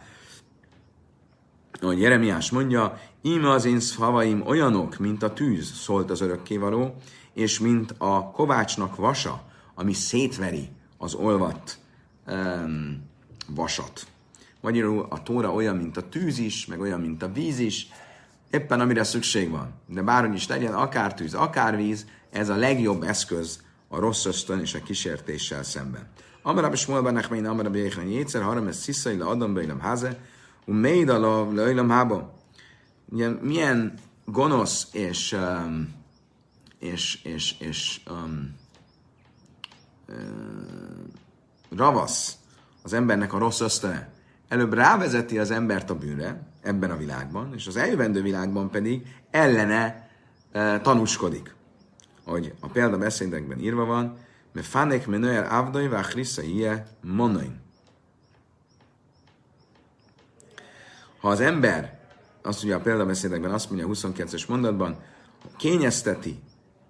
[1.81, 6.95] Ahogy Jeremiás mondja, íme az én szavaim olyanok, mint a tűz, szólt az örökkévaló,
[7.33, 9.43] és mint a kovácsnak vasa,
[9.75, 11.79] ami szétveri az olvat
[12.27, 13.09] um,
[13.47, 14.07] vasat.
[14.61, 17.89] Magyarul a tóra olyan, mint a tűz is, meg olyan, mint a víz is,
[18.51, 19.73] éppen amire szükség van.
[19.87, 24.61] De bárhogy is legyen, akár tűz, akár víz, ez a legjobb eszköz a rossz ösztön
[24.61, 26.09] és a kísértéssel szemben.
[26.43, 30.19] Amarab és Molban Nechmein, Amarab Jéhlen Jétszer, Haram ez Sziszai, Le Adam Beilam Háze,
[30.67, 31.19] Umeida
[31.53, 32.33] Le Öjlam Hába.
[33.09, 35.95] Ugye, milyen gonosz és, um,
[36.79, 38.57] és, és, és um,
[40.09, 40.17] uh,
[41.77, 42.37] ravasz
[42.83, 44.19] az embernek a rossz ösztöne
[44.51, 50.11] előbb rávezeti az embert a bűnre, ebben a világban, és az eljövendő világban pedig ellene
[50.53, 51.55] e, tanúskodik.
[52.31, 54.17] Hogy a példa beszédekben írva van,
[54.53, 57.61] mert fanek menőer avdai vachrissa ie monain.
[61.21, 61.99] Ha az ember,
[62.43, 65.03] azt ugye a példabeszédekben azt mondja a 29-es mondatban,
[65.57, 66.39] kényezteti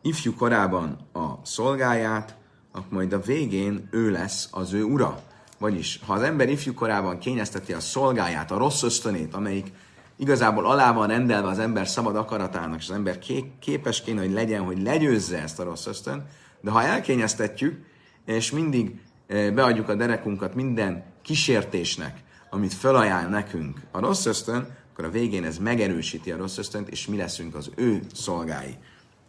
[0.03, 2.37] ifjú korában a szolgáját,
[2.72, 5.22] akkor majd a végén ő lesz az ő ura.
[5.59, 9.72] Vagyis, ha az ember ifjú korában kényezteti a szolgáját, a rossz ösztönét, amelyik
[10.20, 13.18] igazából alá van rendelve az ember szabad akaratának, és az ember
[13.61, 16.26] képes kéne, hogy legyen, hogy legyőzze ezt a rossz ösztön,
[16.61, 17.85] de ha elkényeztetjük,
[18.24, 25.04] és mindig e, beadjuk a derekunkat minden kísértésnek, amit felajánl nekünk a rossz ösztön, akkor
[25.04, 28.76] a végén ez megerősíti a rossz ösztönt, és mi leszünk az ő szolgái.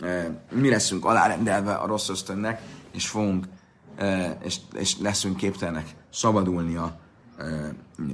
[0.02, 3.46] E, mi leszünk alárendelve a rossz ösztönnek, és fogunk
[4.44, 7.00] és, és leszünk képtelenek szabadulni a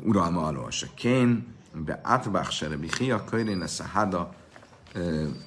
[0.03, 0.71] uralma alól.
[0.71, 1.56] Se kén,
[2.97, 4.33] hia, köjrén lesz a hada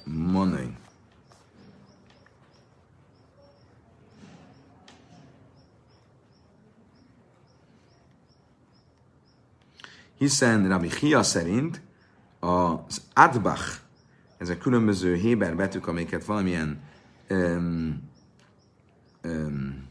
[0.05, 0.75] monai.
[10.17, 11.81] Hiszen Rabbi Hia szerint
[12.39, 13.79] az Adbach,
[14.37, 16.81] ezek különböző héber betűk, amiket valamilyen
[17.29, 18.09] um,
[19.23, 19.87] um,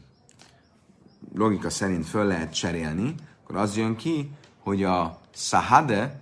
[1.33, 6.19] logika szerint föl lehet cserélni, akkor az jön ki, hogy a sahade,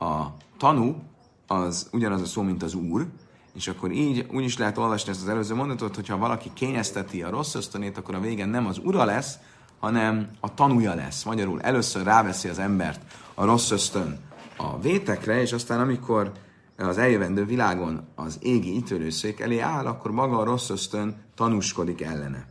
[0.00, 1.02] a tanú,
[1.46, 3.06] az ugyanaz a szó, mint az úr,
[3.54, 7.30] és akkor így úgy is lehet olvasni ezt az előző mondatot, hogyha valaki kényezteti a
[7.30, 9.38] rossz ösztönét, akkor a végén nem az ura lesz,
[9.78, 11.24] hanem a tanúja lesz.
[11.24, 13.00] Magyarul először ráveszi az embert
[13.34, 14.18] a rossz ösztön
[14.56, 16.32] a vétekre, és aztán amikor
[16.76, 22.46] az eljövendő világon az égi ítélőszék elé áll, akkor maga a rossz ösztön tanúskodik ellene.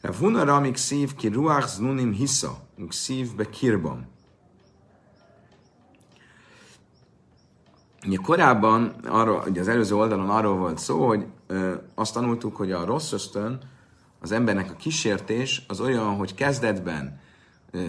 [0.00, 4.06] Rav szív ki ruach znunim hisza, szív be kirbam.
[8.06, 12.72] Ugye korábban, arról, ugye az előző oldalon arról volt szó, hogy ö, azt tanultuk, hogy
[12.72, 13.58] a rossz ösztön,
[14.20, 17.20] az embernek a kísértés az olyan, hogy kezdetben
[17.70, 17.80] ö,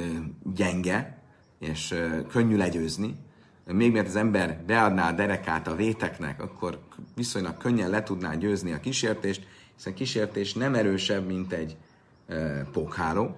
[0.56, 1.22] gyenge,
[1.60, 3.16] és ö, könnyű legyőzni,
[3.66, 6.80] még mert az ember beadná a derekát a véteknek, akkor
[7.16, 11.78] viszonylag könnyen le tudná győzni a kísértést, hiszen a kísértés nem erősebb, mint egy
[12.72, 13.36] pókháló,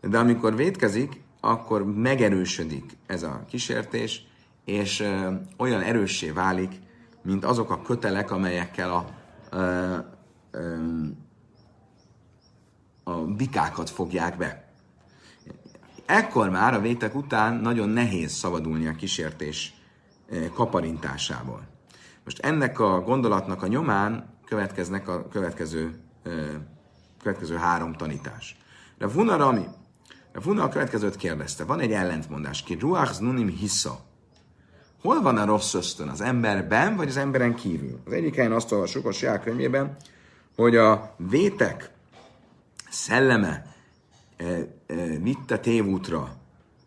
[0.00, 4.26] de amikor vétkezik, akkor megerősödik ez a kísértés,
[4.64, 5.06] és
[5.56, 6.72] olyan erőssé válik,
[7.22, 9.06] mint azok a kötelek, amelyekkel a,
[9.56, 9.60] a,
[13.04, 14.68] a bikákat fogják be.
[16.06, 19.74] Ekkor már a vétek után nagyon nehéz szabadulni a kísértés
[20.54, 21.62] kaparintásából.
[22.24, 26.00] Most ennek a gondolatnak a nyomán következnek a következő
[27.22, 28.56] következő három tanítás.
[28.98, 29.64] De Vuna Rami,
[30.32, 34.00] de Vuna a következőt kérdezte, van egy ellentmondás, ki ruach nunim hissa.
[35.00, 38.00] Hol van a rossz ösztön, az emberben, vagy az emberen kívül?
[38.06, 39.96] Az egyik helyen azt olvassuk a saját könyvében,
[40.56, 41.90] hogy a vétek
[42.90, 43.74] szelleme
[44.36, 46.36] e, e, vitte tévútra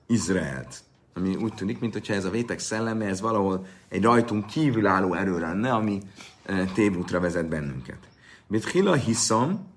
[0.08, 0.84] Izraelt
[1.14, 5.72] ami úgy tűnik, mintha ez a vétek szelleme, ez valahol egy rajtunk kívülálló erő lenne,
[5.72, 6.02] ami
[6.46, 7.98] e, tévútra vezet bennünket.
[8.48, 9.68] Mit hila hiszom,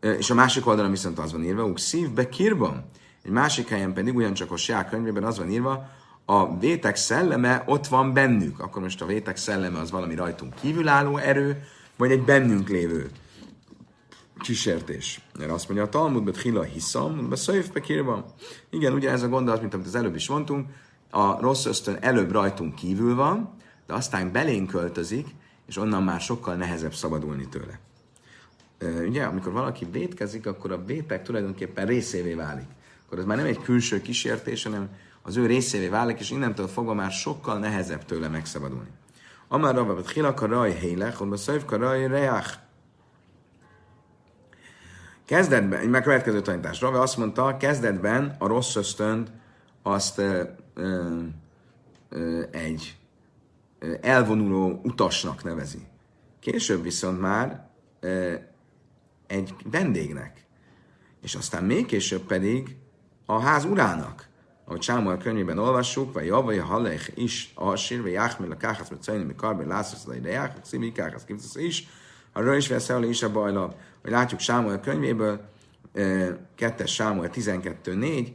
[0.00, 2.84] e, és a másik oldalon viszont az van írva, szív be kirban.
[3.22, 5.88] Egy másik helyen pedig ugyancsak a Siák könyvében az van írva,
[6.30, 8.60] a vétek szelleme ott van bennük.
[8.60, 11.62] Akkor most a vétek szelleme az valami rajtunk kívülálló erő,
[11.96, 13.10] vagy egy bennünk lévő
[14.38, 15.20] kísértés.
[15.38, 18.24] Mert azt mondja a Talmud, bet hila hiszam, be szöjfbe kirban.
[18.70, 20.68] Igen, ugye ez a gondolat, mint amit az előbb is mondtunk,
[21.10, 23.54] a rossz ösztön előbb rajtunk kívül van,
[23.86, 25.26] de aztán belénk költözik,
[25.66, 27.80] és onnan már sokkal nehezebb szabadulni tőle.
[29.06, 32.68] Ugye, amikor valaki vétkezik, akkor a vétek tulajdonképpen részévé válik.
[33.06, 34.88] Akkor ez már nem egy külső kísértés, hanem
[35.30, 38.88] az ő részévé válik, és innentől fogva már sokkal nehezebb tőle megszabadulni.
[39.48, 42.58] Amár rabbat hilak a raj hélek, ott a raj reach.
[45.24, 46.80] Kezdetben, egy megkövetkező tanítás.
[46.80, 49.32] Rave azt mondta, kezdetben a rossz ösztönt
[49.82, 50.42] azt ö,
[50.74, 51.22] ö,
[52.08, 52.96] ö, egy
[54.00, 55.86] elvonuló utasnak nevezi.
[56.40, 57.68] Később viszont már
[58.00, 58.34] ö,
[59.26, 60.44] egy vendégnek.
[61.22, 62.76] És aztán még később pedig
[63.26, 64.29] a ház urának.
[64.70, 69.02] Ahogy Sámuel könyvében olvassuk, vagy javai halech is a sír, vagy jáhmil a káhasz, vagy
[69.02, 71.88] cajni, mi karbe látszasz, de ide jáhmil, szívi káhasz, kivtasz is,
[72.32, 75.40] a röjs veszel is a bajla, hogy látjuk Sámuel könyvéből,
[76.54, 78.28] kettes Sámuel 12.4,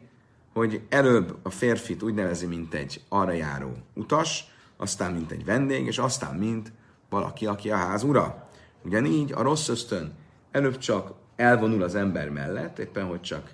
[0.54, 4.46] hogy előbb a férfit úgy nevezi, mint egy arra járó utas,
[4.78, 6.72] aztán mint egy vendég, és aztán mint
[7.10, 8.50] valaki, aki a ház ura.
[8.84, 10.14] Ugyanígy a rossz ösztön
[10.52, 13.52] előbb csak elvonul az ember mellett, éppen hogy csak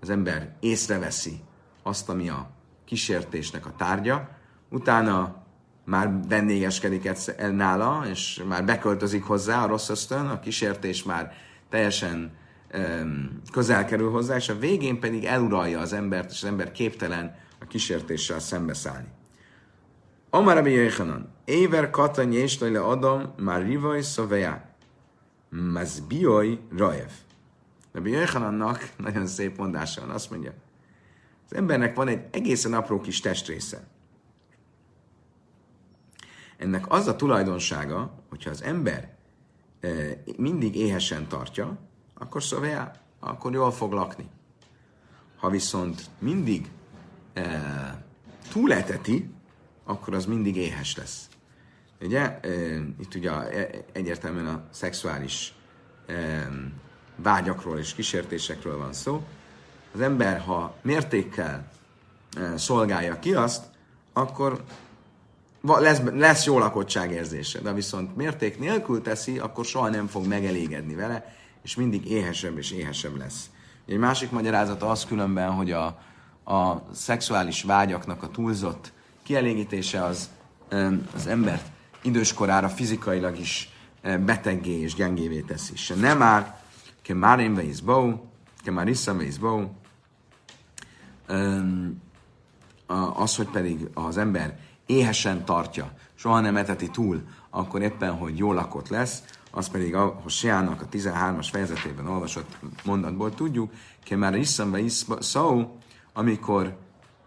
[0.00, 1.40] az ember észreveszi
[1.88, 2.50] azt, ami a
[2.84, 4.28] kísértésnek a tárgya,
[4.70, 5.36] utána
[5.84, 7.10] már vendégeskedik
[7.52, 11.32] nála, és már beköltözik hozzá a rossz ösztön, a kísértés már
[11.68, 12.36] teljesen
[12.74, 17.36] um, közel kerül hozzá, és a végén pedig eluralja az embert, és az ember képtelen
[17.60, 19.08] a kísértéssel szembeszállni.
[20.30, 24.68] Amar Rabbi Yechanan, Éver katany és le Adam, már rivaj szaveja,
[25.48, 27.10] mazbioj rajev.
[27.92, 28.16] Rabbi
[28.96, 30.52] nagyon szép mondása van, azt mondja,
[31.50, 33.86] az embernek van egy egészen apró kis testrésze.
[36.56, 39.16] Ennek az a tulajdonsága, hogyha az ember
[40.36, 41.78] mindig éhesen tartja,
[42.14, 44.28] akkor szóval akkor jól fog lakni.
[45.36, 46.70] Ha viszont mindig
[47.32, 48.04] e,
[48.50, 49.30] túleteti,
[49.84, 51.28] akkor az mindig éhes lesz.
[52.00, 55.54] Ugye, e, itt ugye e, egyértelműen a szexuális
[56.06, 56.48] e,
[57.16, 59.24] vágyakról és kísértésekről van szó,
[59.94, 61.70] az ember, ha mértékkel
[62.36, 63.64] e, szolgálja ki azt,
[64.12, 64.62] akkor
[65.62, 70.94] lesz, lesz jó lakottság érzése, de viszont mérték nélkül teszi, akkor soha nem fog megelégedni
[70.94, 73.50] vele, és mindig éhesebb és éhesebb lesz.
[73.86, 75.84] Egy másik magyarázata az különben, hogy a,
[76.44, 80.28] a szexuális vágyaknak a túlzott kielégítése az
[81.14, 81.66] az embert
[82.02, 83.70] időskorára fizikailag is
[84.02, 85.76] e, beteggé és gyengévé teszi.
[85.76, 86.60] Se nem már,
[87.02, 87.54] ke már én
[88.62, 89.76] Kemarissa Vészbó,
[93.14, 98.52] az, hogy pedig az ember éhesen tartja, soha nem eteti túl, akkor éppen, hogy jó
[98.52, 103.72] lakott lesz, az pedig a Hoseának a 13-as fejezetében olvasott mondatból tudjuk,
[104.16, 104.80] már iszambe
[105.18, 105.78] szó,
[106.12, 106.78] amikor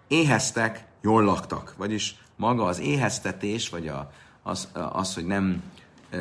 [0.08, 1.74] éheztek, jól laktak.
[1.78, 4.12] Vagyis maga az éheztetés, vagy a,
[4.44, 5.64] az, az, hogy nem
[6.10, 6.18] e,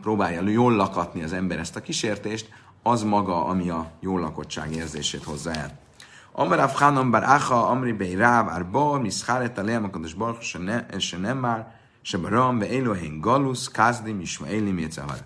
[0.00, 2.48] próbálja jól lakatni az ember ezt a kísértést,
[2.82, 5.78] az maga, ami a jó lakottság érzését hozza el.
[6.32, 10.58] Amarav Hanan bar Acha, Amri Bey Ráv, Arba, Miszháret, a Leam, Akados Baruch,
[10.98, 15.18] se nem már, se Baram, Be Elohén Galus, Kazdim, Ismaeli, Mécehar.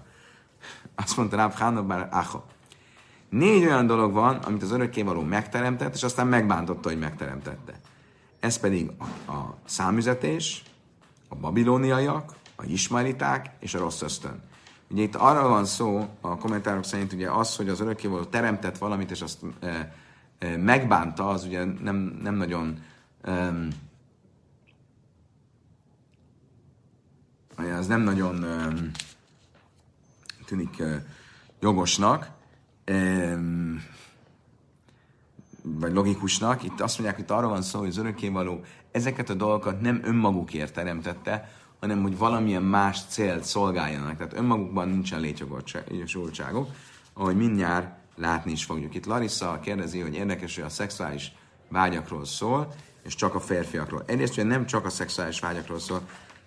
[0.94, 2.44] Azt mondta Ráv Hanan bar Acha.
[3.28, 7.72] Négy olyan dolog van, amit az örökkévaló megteremtett, és aztán megbántotta, hogy megteremtette.
[8.40, 10.62] Ez pedig a, a számüzetés,
[11.28, 14.42] a babilóniaiak, a ismaeliták és a rossz ösztön.
[14.90, 19.10] Ugye itt arra van szó, a kommentárok szerint ugye az, hogy az örökkévaló teremtett valamit,
[19.10, 19.94] és azt e,
[20.38, 22.82] e, megbánta, az ugye nem, nem nagyon
[23.22, 23.52] e,
[27.56, 28.72] az nem nagyon e,
[30.44, 31.06] tűnik e,
[31.60, 32.30] jogosnak,
[32.84, 33.38] e,
[35.62, 36.62] vagy logikusnak.
[36.62, 38.60] Itt azt mondják, hogy arra van szó, hogy az örökkévaló
[38.90, 41.50] ezeket a dolgokat nem önmagukért teremtette,
[41.80, 44.16] hanem hogy valamilyen más célt szolgáljanak.
[44.16, 46.70] Tehát önmagukban nincsen létjogosultságok,
[47.12, 48.94] ahogy mindjárt látni is fogjuk.
[48.94, 51.32] Itt Larissa kérdezi, hogy érdekes, hogy a szexuális
[51.68, 54.02] vágyakról szól, és csak a férfiakról.
[54.06, 56.00] Egyrészt ugye nem csak a szexuális vágyakról szól,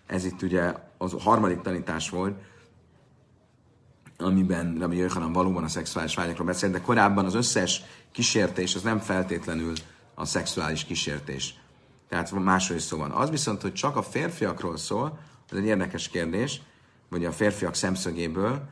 [0.06, 2.38] ez itt ugye az harmadik tanítás volt,
[4.18, 9.00] amiben Rabbi Jöjhanan valóban a szexuális vágyakról beszélt, de korábban az összes kísértés az nem
[9.00, 9.74] feltétlenül
[10.14, 11.56] a szexuális kísértés
[12.10, 13.12] Tehát másról is szó van.
[13.12, 15.20] Az viszont, hogy csak a férfiakról szól,
[15.52, 16.62] ez egy érdekes kérdés,
[17.10, 18.70] vagy a férfiak szemszögéből.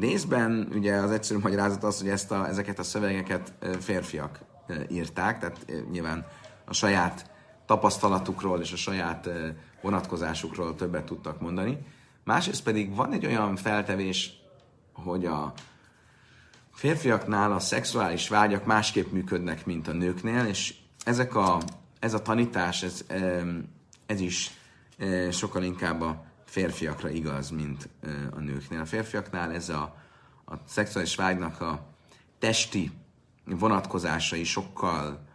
[0.00, 4.40] Részben ugye az egyszerű magyarázat az, hogy ezt a, ezeket a szövegeket férfiak
[4.88, 6.26] írták, tehát nyilván
[6.64, 7.30] a saját
[7.66, 9.28] tapasztalatukról és a saját
[9.82, 11.78] vonatkozásukról többet tudtak mondani.
[12.24, 14.32] Másrészt pedig van egy olyan feltevés,
[14.92, 15.52] hogy a
[16.72, 21.60] férfiaknál a szexuális vágyak másképp működnek, mint a nőknél, és ezek a,
[21.98, 23.04] ez a tanítás, ez,
[24.06, 24.50] ez is
[25.30, 27.88] sokkal inkább a férfiakra igaz, mint
[28.30, 28.80] a nőknél.
[28.80, 29.96] A férfiaknál ez a,
[30.44, 31.86] a szexuális vágynak a
[32.38, 32.90] testi
[33.44, 35.28] vonatkozásai sokkal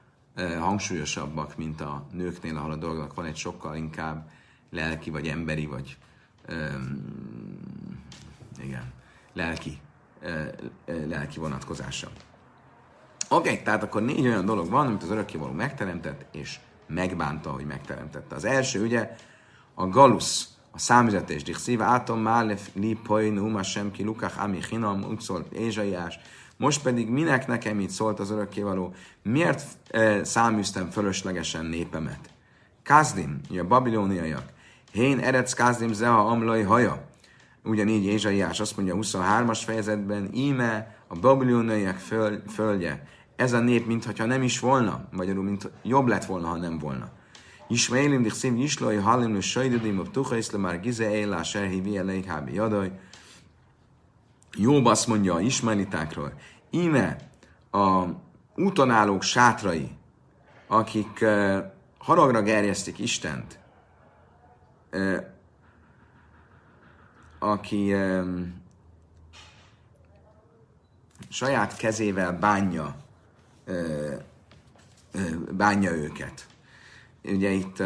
[0.59, 4.29] hangsúlyosabbak, mint a nőknél, ahol a dolgnak van egy sokkal inkább
[4.69, 5.97] lelki, vagy emberi, vagy
[8.59, 8.91] igen,
[9.33, 9.79] lelki,
[10.85, 12.09] lelki vonatkozása.
[13.29, 17.65] Oké, okay, tehát akkor négy olyan dolog van, amit az örökkévaló megteremtett, és megbánta, hogy
[17.65, 18.35] megteremtette.
[18.35, 19.15] Az első ugye
[19.73, 24.59] a galusz, a számüzetés, dich szíve átom málef li poinu ma sem ki lukach ami
[24.69, 26.19] hinam, szólt Ézsaiás,
[26.57, 32.29] most pedig minek nekem így szólt az örökkévaló, miért e, száműztem fölöslegesen népemet?
[32.83, 34.53] Kázdim, a babilóniaiak,
[34.95, 37.01] Hén eredsz kázdim zeha amlai haja.
[37.63, 43.07] Ugyanígy Ézsaiás azt mondja a 23-as fejezetben, íme a babilóniaiak föl, földje.
[43.35, 47.09] Ez a nép, mintha nem is volna, magyarul, mint jobb lett volna, ha nem volna.
[47.67, 52.53] Ismailim dich szív islói halim sajdudim, a tucha iszle már gize éjlá serhi vi elejhábi
[52.53, 52.91] jadaj.
[54.57, 56.33] Jobb azt mondja a ismailitákról,
[56.69, 57.17] íme
[57.71, 58.05] a
[58.55, 59.97] útonállók sátrai,
[60.67, 61.57] akik uh,
[61.97, 63.59] haragra gerjesztik Istent,
[64.91, 65.23] uh,
[67.39, 68.61] aki um,
[71.29, 72.95] saját kezével bánja,
[75.51, 76.47] bánja őket.
[77.23, 77.83] Ugye itt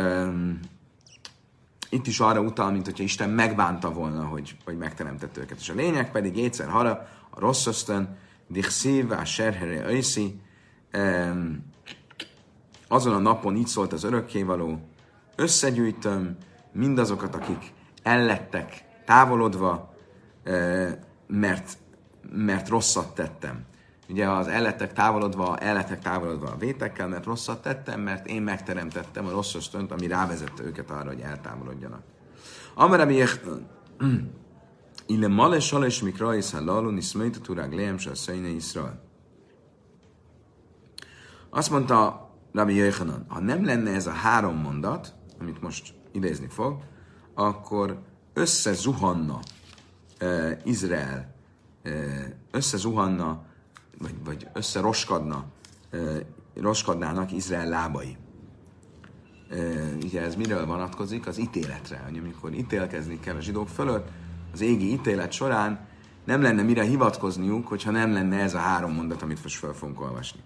[1.90, 5.60] itt is arra utal, mint hogyha Isten megbánta volna, hogy, hogy megteremtett őket.
[5.60, 8.18] És a lényeg pedig egyszer hara, a rossz ösztön,
[8.48, 10.42] dichszív, a serhere öjszi,
[12.88, 14.80] azon a napon így szólt az örökkévaló,
[15.36, 16.38] összegyűjtöm
[16.72, 17.74] mindazokat, akik
[18.04, 19.96] ellettek távolodva,
[21.28, 21.78] mert,
[22.32, 23.66] mert rosszat tettem.
[24.10, 29.32] Ugye az ellettek távolodva, ellettek távolodva a vétekkel, mert rosszat tettem, mert én megteremtettem a
[29.32, 32.02] rossz ösztönt, ami rávezette őket arra, hogy eltávolodjanak.
[32.74, 33.24] Amara mi
[35.06, 39.02] Ile male sales mikra is halalu niszmőjt turag lehem se szöjne Iszrael.
[41.50, 46.82] Azt mondta Rabbi Jöjjhanan, ha nem lenne ez a három mondat, amit most idézni fog,
[47.34, 48.00] akkor
[48.34, 49.40] összezuhanna
[50.22, 51.36] uh, Izrael,
[51.86, 51.94] uh,
[52.52, 53.48] összezuhanna
[54.00, 55.46] vagy, vagy összeroskadna,
[56.56, 58.18] roskadnának Izrael lábai.
[60.04, 61.28] Ugye ez miről vonatkozik?
[61.28, 62.04] Az ítéletre.
[62.06, 64.08] Hogy amikor ítélkezni kell a zsidók fölött,
[64.54, 65.88] az égi ítélet során
[66.26, 70.02] nem lenne mire hivatkozniuk, hogyha nem lenne ez a három mondat, amit most fel fogunk
[70.02, 70.40] olvasni.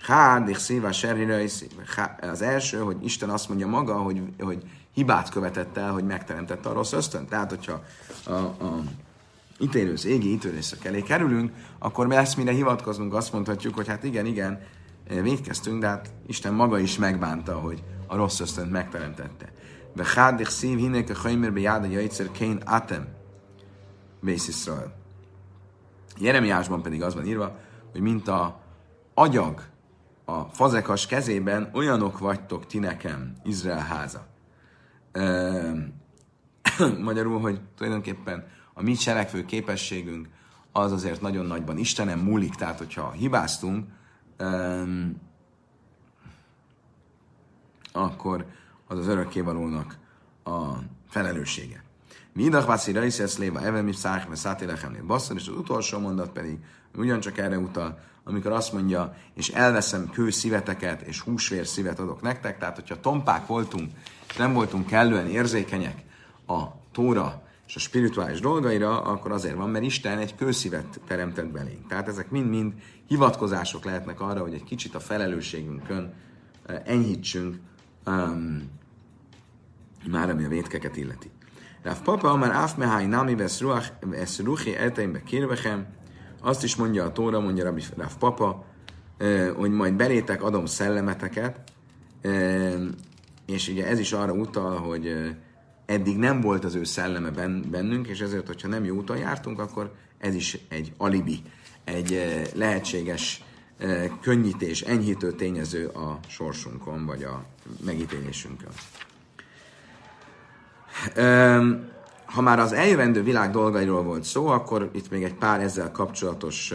[0.00, 0.90] Hád, szíva,
[2.20, 6.72] Az első, hogy Isten azt mondja maga, hogy, hogy hibát követett el, hogy megteremtette a
[6.72, 7.26] rossz ösztön.
[7.26, 7.82] Tehát, hogyha
[8.26, 8.82] a, a
[9.60, 14.26] ítélősz, égi ítélőszök elé kerülünk, akkor mi ezt mire hivatkozunk, azt mondhatjuk, hogy hát igen,
[14.26, 14.60] igen,
[15.08, 19.52] védkeztünk, de hát Isten maga is megbánta, hogy a rossz ösztönt megteremtette.
[19.94, 23.08] De hádik szív hinnék a hajmérbe jáda jajtszer kén atem,
[24.20, 24.70] Bész.
[26.18, 27.58] Jeremiásban pedig az van írva,
[27.92, 28.60] hogy mint a
[29.14, 29.62] agyag
[30.24, 34.26] a fazekas kezében, olyanok vagytok ti nekem, Izrael háza.
[37.04, 38.46] Magyarul, hogy tulajdonképpen
[38.80, 40.28] a mi cselekvő képességünk
[40.72, 43.86] az azért nagyon nagyban Istenem múlik, tehát hogyha hibáztunk,
[44.38, 45.20] um,
[47.92, 48.46] akkor
[48.86, 49.98] az az örökkévalónak
[50.44, 50.68] a
[51.08, 51.84] felelőssége.
[52.32, 56.58] Midach vászi rajszesz léva evel mi szájh, szátélechemnél basszor, és az utolsó mondat pedig
[56.96, 62.58] ugyancsak erre utal, amikor azt mondja, és elveszem kő szíveteket, és húsvér szívet adok nektek,
[62.58, 63.90] tehát hogyha tompák voltunk,
[64.28, 66.02] és nem voltunk kellően érzékenyek
[66.46, 66.62] a
[66.92, 71.86] tóra és a spirituális dolgaira, akkor azért van, mert Isten egy kőszívet teremtett belénk.
[71.86, 72.72] Tehát ezek mind-mind
[73.06, 76.14] hivatkozások lehetnek arra, hogy egy kicsit a felelősségünkön
[76.66, 77.56] eh, enyhítsünk,
[78.06, 78.70] um,
[80.10, 81.30] már ami a vétkeket illeti.
[81.82, 83.34] Rav Papa, már áf mehány nami
[84.00, 85.86] vesz ruhi elteimbe kérvechem,
[86.40, 88.64] azt is mondja a Tóra, mondja Rabbi Rav Papa,
[89.18, 91.60] eh, hogy majd belétek adom szellemeteket,
[92.20, 92.80] eh,
[93.46, 95.34] és ugye ez is arra utal, hogy
[95.90, 97.30] eddig nem volt az ő szelleme
[97.70, 101.42] bennünk, és ezért, hogyha nem jó úton jártunk, akkor ez is egy alibi,
[101.84, 102.22] egy
[102.54, 103.44] lehetséges
[104.20, 107.44] könnyítés, enyhítő tényező a sorsunkon, vagy a
[107.84, 108.70] megítélésünkön.
[112.24, 116.72] Ha már az eljövendő világ dolgairól volt szó, akkor itt még egy pár ezzel kapcsolatos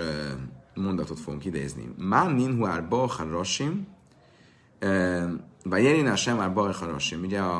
[0.74, 1.94] mondatot fogunk idézni.
[1.98, 3.88] Mán ninhuár bohar rosim,
[5.64, 7.24] Vajerina sem már bajharosim.
[7.24, 7.58] Ugye a,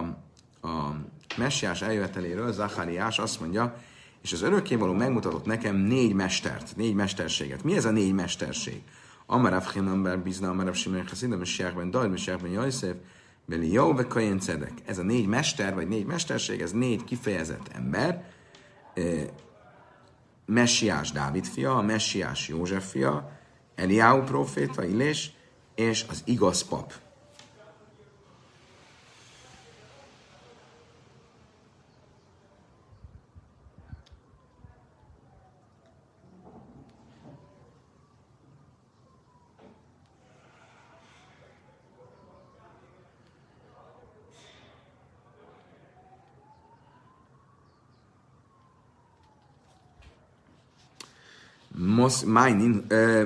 [0.62, 0.96] a
[1.38, 3.76] messiás eljöveteléről Zachariás azt mondja,
[4.22, 7.64] és az örökkévaló megmutatott nekem négy mestert, négy mesterséget.
[7.64, 8.82] Mi ez a négy mesterség?
[9.26, 12.94] Amarav Hinamber Bizna, Amarav Simon Chassidim, Mesiákben Dajl, Mesiákben Jajszév,
[13.46, 14.74] Beli Jó, Kajen Cedek.
[14.86, 18.24] Ez a négy mester, vagy négy mesterség, ez négy kifejezett ember.
[20.46, 23.32] Messiás Dávid fia, Messiás József fia,
[23.76, 25.32] Eliáú proféta, Illés,
[25.76, 26.94] és az igaz pap.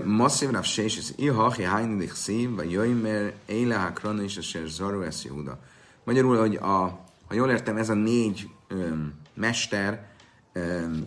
[0.05, 5.59] Moszív Rav Sés, Ihach, Jahány, Lichszív, vagy Jöjmer, Éle, Hakrona és Eser Zaru, Ez Júda.
[6.03, 10.07] Magyarul, hogy a, ha jól értem, ez a négy öm, mester,
[10.53, 11.05] öm,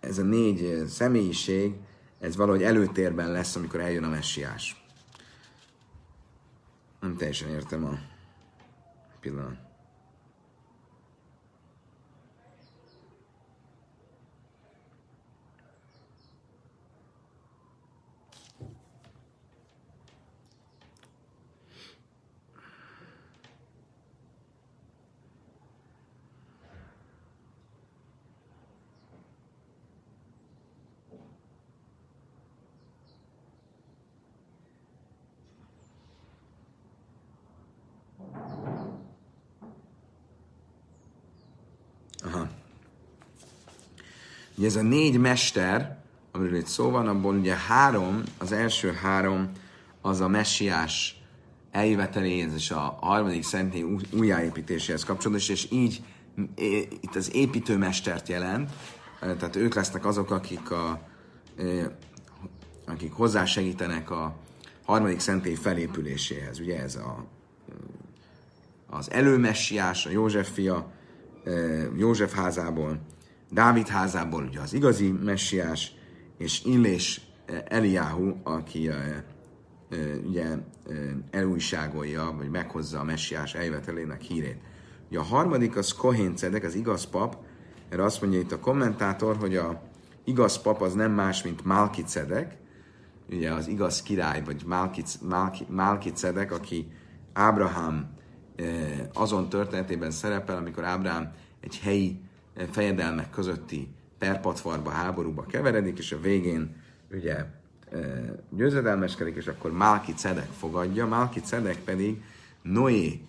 [0.00, 1.74] ez a négy személyiség,
[2.20, 4.84] ez valahogy előtérben lesz, amikor eljön a messiás.
[7.00, 7.98] Nem teljesen értem a
[9.20, 9.71] pillanat.
[44.62, 45.98] Ugye ez a négy mester,
[46.32, 49.50] amiről itt szó van, abból ugye három, az első három
[50.00, 51.22] az a messiás
[51.70, 56.02] eljöveteléhez és a harmadik szentély újjáépítéséhez kapcsolatos, és így
[57.00, 58.70] itt az építőmestert jelent,
[59.20, 61.00] tehát ők lesznek azok, akik, a,
[62.86, 64.36] akik hozzásegítenek a
[64.84, 66.60] harmadik szentély felépüléséhez.
[66.60, 67.24] Ugye ez a,
[68.86, 70.92] az előmessiás, a József fia,
[71.96, 73.00] József házából,
[73.52, 75.92] Dávid házából ugye az igazi messiás,
[76.38, 79.22] és Illés eh, Eliáhu, aki eh,
[79.90, 80.46] eh, ugye
[81.30, 84.60] elújságolja, vagy meghozza a messiás eljövetelének hírét.
[85.08, 87.36] Ugye a harmadik az Kohén Cedek, az igaz pap,
[87.88, 89.82] erre azt mondja itt a kommentátor, hogy a
[90.24, 92.56] igaz pap az nem más, mint Málki Cedek,
[93.30, 96.92] ugye az igaz király, vagy Málki, Málki, Málki Cedek, aki
[97.32, 98.16] Ábrahám
[99.12, 102.20] azon történetében szerepel, amikor Ábrahám egy helyi
[102.70, 103.88] fejedelmek közötti
[104.18, 106.76] perpatvarba, háborúba keveredik, és a végén
[107.12, 107.44] ugye
[108.50, 112.22] győzedelmeskedik, és akkor Málki Cedek fogadja, Málki Cedek pedig
[112.62, 113.20] Noé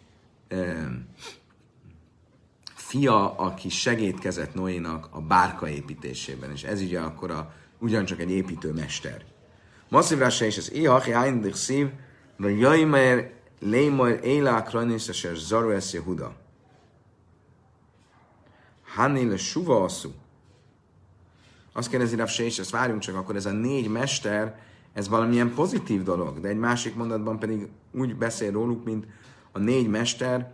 [2.76, 9.24] fia, aki segítkezett Noénak a bárka építésében, és ez ugye akkor a, ugyancsak egy építőmester.
[9.90, 11.90] Masszívra se is az Ihach, Jándik szív,
[12.38, 16.36] vagy Jaimer, Lémar, Éla, Kranis, és Zaru, Jehuda.
[18.96, 20.12] Hannél suva asszú.
[21.74, 24.60] Azt kérdezi Rav és ezt várjunk csak, akkor ez a négy mester,
[24.94, 29.08] ez valamilyen pozitív dolog, de egy másik mondatban pedig úgy beszél róluk, mint
[29.52, 30.54] a négy mester,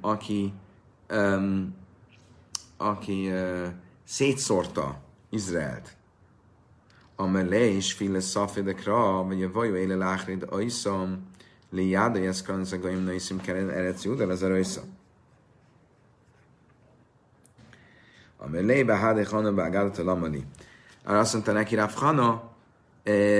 [0.00, 0.52] aki,
[2.76, 3.30] aki
[4.04, 5.96] szétszórta Izraelt.
[7.16, 11.26] Amele is file szafedekra, vagy a vajó éle láhrid ajszam,
[11.70, 15.03] li jáda jeszkan zagaim naiszim keren erec judel az a Amelé
[18.84, 20.46] behádé Hana beágádat a lamani.
[21.04, 22.52] Arra azt mondta neki Rav Hana,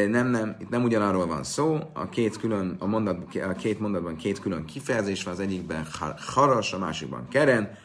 [0.09, 4.17] nem, nem, itt nem ugyanarról van szó, a két, külön, a, mondat, a két mondatban
[4.17, 5.87] két külön kifejezés van, az egyikben
[6.17, 7.79] haras, a másikban keren,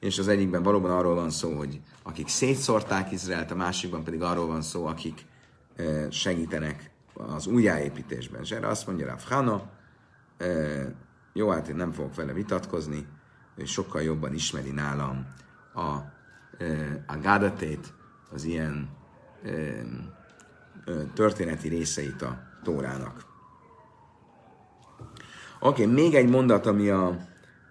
[0.00, 4.46] és az egyikben valóban arról van szó, hogy akik szétszórták Izraelt, a másikban pedig arról
[4.46, 5.26] van szó, akik
[6.10, 8.40] segítenek az újjáépítésben.
[8.42, 9.62] És erre azt mondja Rav Hana,
[11.32, 13.06] jó, hát én nem fogok vele vitatkozni,
[13.56, 15.26] ő sokkal jobban ismeri nálam
[15.74, 16.13] a
[17.06, 17.92] a gádatét,
[18.30, 18.88] az ilyen
[21.14, 23.24] történeti részeit a Tórának.
[25.60, 27.16] Oké, okay, még egy mondat, ami a,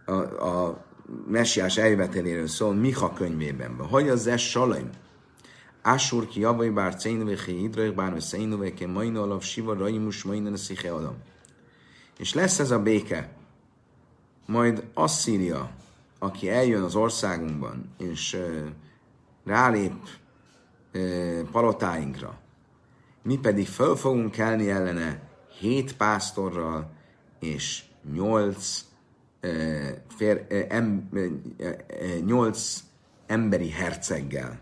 [0.05, 0.13] a,
[0.47, 0.85] a
[1.27, 3.75] messiás eljöveteléről szól, Miha könyvében.
[3.75, 4.89] Hogy az ez salaim?
[5.81, 8.17] Ásur ki javaj bár cénu ve hidrög bár
[8.75, 11.15] ke majnu alav siva raimus majnu sziche adam.
[12.17, 13.29] És lesz ez a béke,
[14.45, 15.69] majd Asszíria,
[16.23, 18.37] aki eljön az országunkban, és
[19.45, 19.93] rálép
[21.51, 22.39] palotáinkra,
[23.23, 25.21] mi pedig föl fogunk kelni ellene
[25.59, 26.91] hét pásztorral
[27.39, 28.85] és nyolc,
[30.07, 31.09] fér, em,
[32.25, 32.79] nyolc
[33.25, 34.59] emberi herceggel.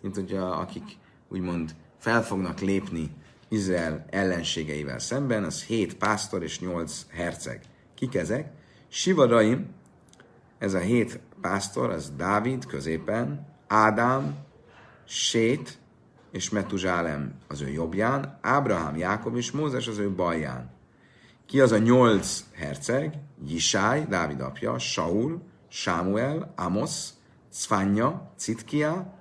[0.00, 0.98] Mint hogyha akik
[1.28, 3.10] úgymond fel fognak lépni
[3.48, 7.60] Izrael ellenségeivel szemben, az hét pásztor és nyolc herceg.
[7.94, 8.52] Kik ezek?
[8.88, 9.66] Sivaraim,
[10.58, 14.36] ez a hét pásztor, az Dávid középen, Ádám,
[15.04, 15.78] Sét
[16.30, 20.70] és Metuzsálem az ő jobbján, Ábrahám, Jákob és Mózes az ő balján.
[21.46, 23.14] Ki az a nyolc herceg?
[23.46, 27.08] Jisály, Dávid apja, Saul, Sámuel, Amos,
[27.52, 29.14] Cfanya, Citkia,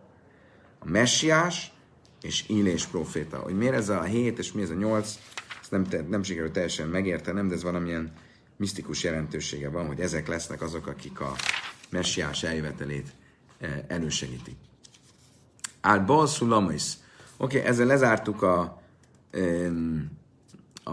[0.80, 1.74] a Messiás
[2.22, 3.38] és Illés proféta.
[3.38, 5.20] Hogy miért ez a hét és mi ez a nyolc,
[5.62, 8.14] ezt nem, nem sikerült teljesen megértenem, de ez valamilyen
[8.58, 11.36] misztikus jelentősége van, hogy ezek lesznek azok, akik a
[11.90, 13.08] messiás eljövetelét
[13.60, 14.56] eh, elősegítik.
[15.82, 16.94] Ál balszulamais.
[17.38, 18.82] Oké, okay, ezzel lezártuk a,
[20.84, 20.92] a,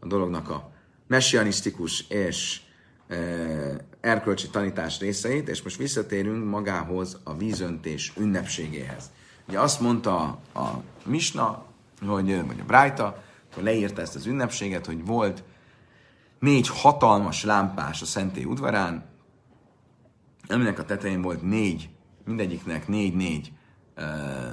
[0.00, 0.70] a dolognak a
[1.06, 2.60] messianisztikus és
[3.06, 9.10] eh, erkölcsi tanítás részeit, és most visszatérünk magához a vízöntés ünnepségéhez.
[9.48, 10.20] Ugye azt mondta
[10.54, 11.66] a Misna,
[12.06, 13.22] hogy, vagy a Brájta,
[13.54, 15.42] hogy leírta ezt az ünnepséget, hogy volt
[16.38, 19.04] négy hatalmas lámpás a szentély udvarán,
[20.48, 21.90] aminek a tetején volt négy,
[22.24, 23.52] mindegyiknek négy-négy
[23.94, 24.52] ö, ö,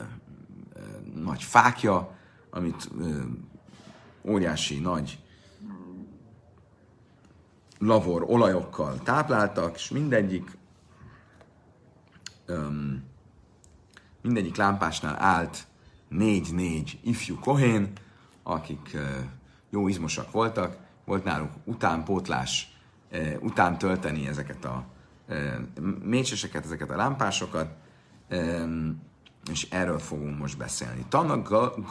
[1.16, 2.18] nagy fákja,
[2.50, 3.22] amit ö,
[4.24, 5.20] óriási nagy
[7.78, 10.58] lavor olajokkal tápláltak, és mindegyik
[12.46, 13.04] öm,
[14.22, 15.68] mindegyik lámpásnál állt
[16.08, 17.92] négy-négy ifjú kohén,
[18.44, 19.20] akik ö,
[19.70, 22.72] jó izmosak voltak, volt náluk utánpótlás,
[23.12, 24.84] e, után tölteni ezeket a
[25.28, 25.60] e,
[26.03, 27.68] mécseseket, ezeket a lámpásokat,
[29.51, 31.06] és erről fogunk most beszélni.
[31.10, 31.41] Tanna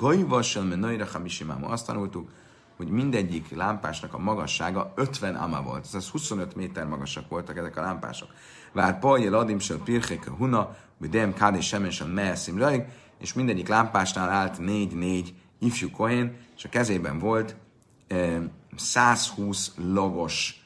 [0.00, 1.66] gajvassal menajra hamisimáma.
[1.66, 2.30] Azt tanultuk,
[2.76, 5.86] hogy mindegyik lámpásnak a magassága 50 ama volt.
[5.94, 8.28] Ez 25 méter magasak voltak ezek a lámpások.
[8.72, 12.86] Vár pajjel ladim sel pircheke huna, vagy dem kád és semesen meeszim rajg,
[13.18, 17.56] és mindegyik lámpásnál állt négy-négy ifjú kohén, és a kezében volt
[18.76, 20.64] 120 logos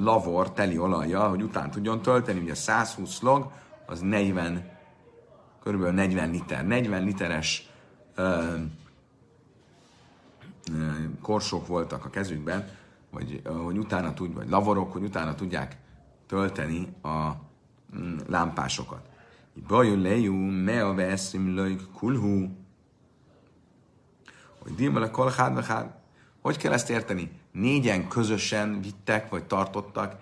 [0.00, 2.40] lavor teli olajjal, hogy után tudjon tölteni.
[2.40, 3.50] Ugye 120 log,
[3.86, 4.70] az 40,
[5.62, 6.66] körülbelül 40 liter.
[6.66, 7.68] 40 literes
[11.22, 12.68] korsók voltak a kezükben,
[13.10, 15.76] vagy hogy utána tud, vagy lavorok, hogy utána tudják
[16.26, 17.30] tölteni a
[17.96, 19.08] mm, lámpásokat.
[19.66, 22.48] Bajul lejú, me a veszim löjk kulhu,
[24.58, 25.52] hogy dimel a kolhád,
[26.40, 27.30] hogy kell ezt érteni?
[27.52, 30.16] Négyen közösen vittek, vagy tartottak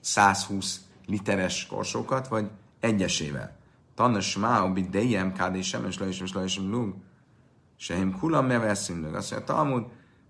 [0.00, 2.50] 120 literes korsókat, vagy
[2.80, 3.56] egyesével.
[3.94, 6.94] Tanna smá, bit dejem, kádé sem, és lajsem, és lajsem lug.
[7.76, 9.14] Sehim kulam meveszim lug.
[9.14, 9.84] Azt mondja, Talmud,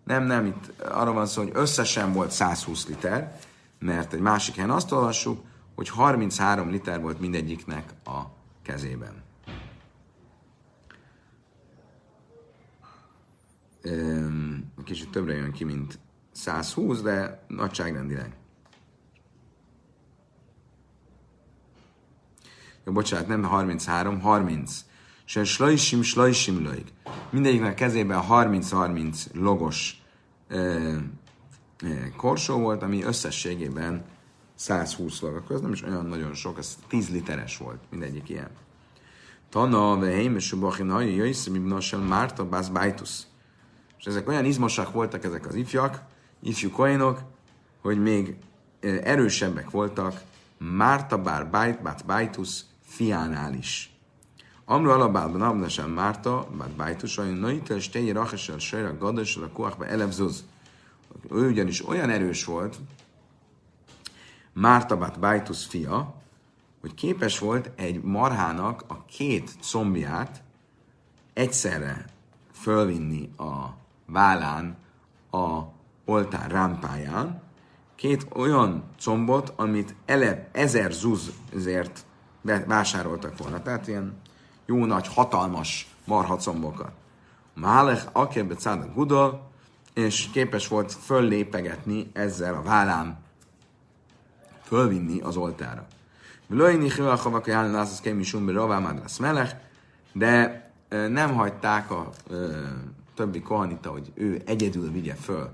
[0.05, 3.39] nem, nem, itt arról van szó, hogy összesen volt 120 liter,
[3.79, 8.21] mert egy másik helyen azt olvassuk, hogy 33 liter volt mindegyiknek a
[8.63, 9.23] kezében.
[14.85, 15.99] Kicsit többre jön ki, mint
[16.33, 18.35] 120, de nagyságrendileg.
[22.85, 24.85] Jó, bocsánat, nem 33, 30.
[25.25, 26.85] Se slajsim, slajsim lojg.
[27.31, 30.03] Mindegyiknek kezében 30-30 logos
[30.49, 31.01] e, e,
[32.17, 34.05] korsó volt, ami összességében
[34.55, 35.35] 120 log.
[35.35, 38.51] Akkor ez nem is olyan nagyon sok, ez 10 literes volt mindegyik ilyen.
[39.49, 43.27] Tana, veheim, és a bachinai, jöjszem, ibn Márta, bász bájtusz.
[44.01, 46.03] És ezek olyan izmosak voltak ezek az ifjak,
[46.43, 47.21] ifjú koinok,
[47.81, 48.37] hogy még
[48.81, 50.21] erősebbek voltak
[50.59, 53.95] Márta bár Bájt, Bát Bájtusz fiánál is.
[54.65, 59.87] Amru alabálban abnasan Márta, Bát Bájtusz, olyan naita, és tényi rachesel, sajra, gadasel, a kuachba
[59.87, 60.45] elevzuz.
[61.31, 62.77] Ő ugyanis olyan erős volt,
[64.53, 66.15] Márta Bát Bájtusz fia,
[66.81, 70.43] hogy képes volt egy marhának a két combját
[71.33, 72.05] egyszerre
[72.53, 73.80] fölvinni a
[74.11, 74.77] vállán
[75.31, 75.61] a
[76.05, 77.43] oltár rámpáján
[77.95, 82.05] két olyan combot, amit ele ezer zuzért
[82.67, 83.63] vásároltak volna.
[83.63, 84.21] Tehát ilyen
[84.67, 86.93] jó nagy, hatalmas marha combokat.
[87.55, 89.51] Málech akebe cáda gudol,
[89.95, 93.19] és képes volt föllépegetni ezzel a vállán,
[94.63, 95.87] fölvinni az oltára.
[96.47, 99.57] Vlöjni hivel havak ajánlani lász, az kémi sumbi ravá melech,
[100.13, 102.11] de nem hagyták a
[103.21, 105.51] többi kohanita, hogy ő egyedül vigye föl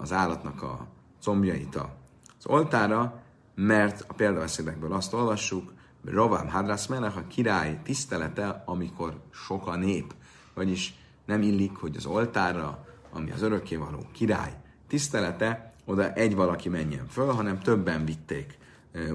[0.00, 0.86] az állatnak a
[1.22, 3.22] combjait az oltára,
[3.54, 5.72] mert a példabeszédekből azt olvassuk,
[6.04, 10.14] Rovám Hadrász Melech a király tisztelete, amikor sok a nép.
[10.54, 14.56] Vagyis nem illik, hogy az oltára, ami az örökkévaló király
[14.88, 18.58] tisztelete, oda egy valaki menjen föl, hanem többen vitték.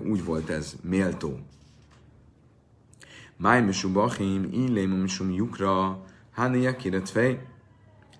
[0.06, 1.40] Úgy volt ez méltó.
[3.38, 5.32] Máj misú bachim, illém misum
[6.40, 7.40] hánia kiret fej,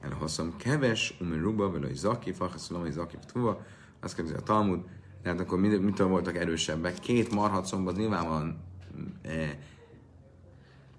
[0.02, 3.62] elhaszom keves, umir ruba, vele zaki, fachaszolom, hogy zaki, tuva,
[4.00, 4.80] azt kérdezi a Talmud,
[5.24, 7.00] tehát akkor mit, mitől voltak erősebbek?
[7.00, 8.58] Két marhat szombat nyilvánvalóan
[9.22, 9.50] eh,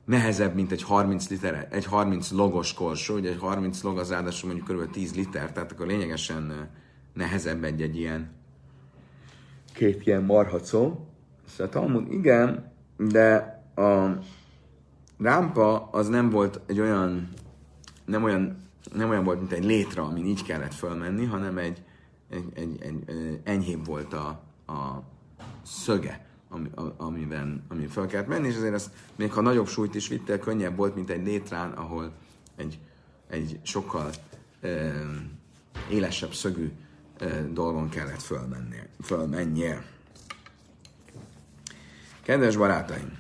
[0.05, 4.53] nehezebb, mint egy 30 liter, egy 30 logos korsó, ugye egy 30 log az ráadásul
[4.53, 4.91] mondjuk kb.
[4.91, 6.57] 10 liter, tehát akkor lényegesen eh,
[7.15, 8.31] nehezebb egy, egy ilyen
[9.73, 11.09] két ilyen marhacó.
[11.49, 13.35] Szóval Talmud, igen, de
[13.75, 14.19] a
[15.21, 17.29] rámpa az nem volt egy olyan,
[18.05, 18.57] nem olyan,
[18.95, 21.83] nem olyan volt, mint egy létra, amin így kellett fölmenni, hanem egy,
[22.31, 24.27] egy, egy, egy enyhébb volt a,
[24.67, 25.03] a
[25.63, 30.09] szöge, ami, amiben, amiben fel kellett menni, és azért az, még ha nagyobb súlyt is
[30.09, 32.13] vittél, könnyebb volt, mint egy létrán, ahol
[32.57, 32.79] egy,
[33.29, 34.11] egy sokkal
[34.61, 34.93] e,
[35.91, 36.71] élesebb szögű
[37.19, 39.85] e, dolgon kellett fölmenni, fölmennie.
[42.23, 43.20] Kedves barátaim!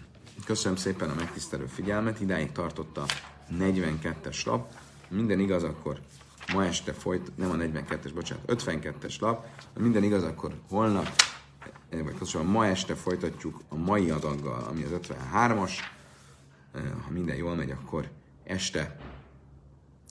[0.51, 3.05] Köszönöm szépen a megtisztelő figyelmet, idáig tartott a
[3.59, 4.73] 42-es lap.
[5.09, 6.01] Minden igaz, akkor
[6.53, 9.47] ma este folyt, nem a 42-es, bocsánat, 52-es lap.
[9.79, 11.09] Minden igaz, akkor holnap,
[11.89, 15.73] eh, vagy köszönöm, ma este folytatjuk a mai adaggal, ami az 53-as.
[16.75, 18.11] Eh, ha minden jól megy, akkor
[18.45, 18.97] este,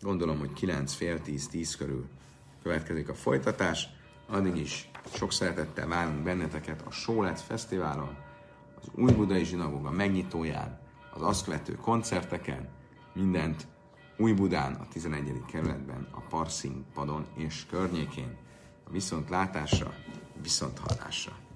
[0.01, 2.07] gondolom, hogy 9 fél 10, 10 körül
[2.63, 3.87] következik a folytatás.
[4.27, 8.27] Addig is sok szeretettel várunk benneteket a Sólet Fesztiválon,
[8.81, 10.79] az Új Budai Zsinagoga megnyitóján,
[11.13, 12.69] az azt követő koncerteken,
[13.13, 13.67] mindent
[14.17, 15.43] Új Budán, a 11.
[15.47, 18.37] kerületben, a Parszín padon és környékén.
[18.83, 19.93] A viszontlátásra,
[20.41, 21.48] viszonthallásra.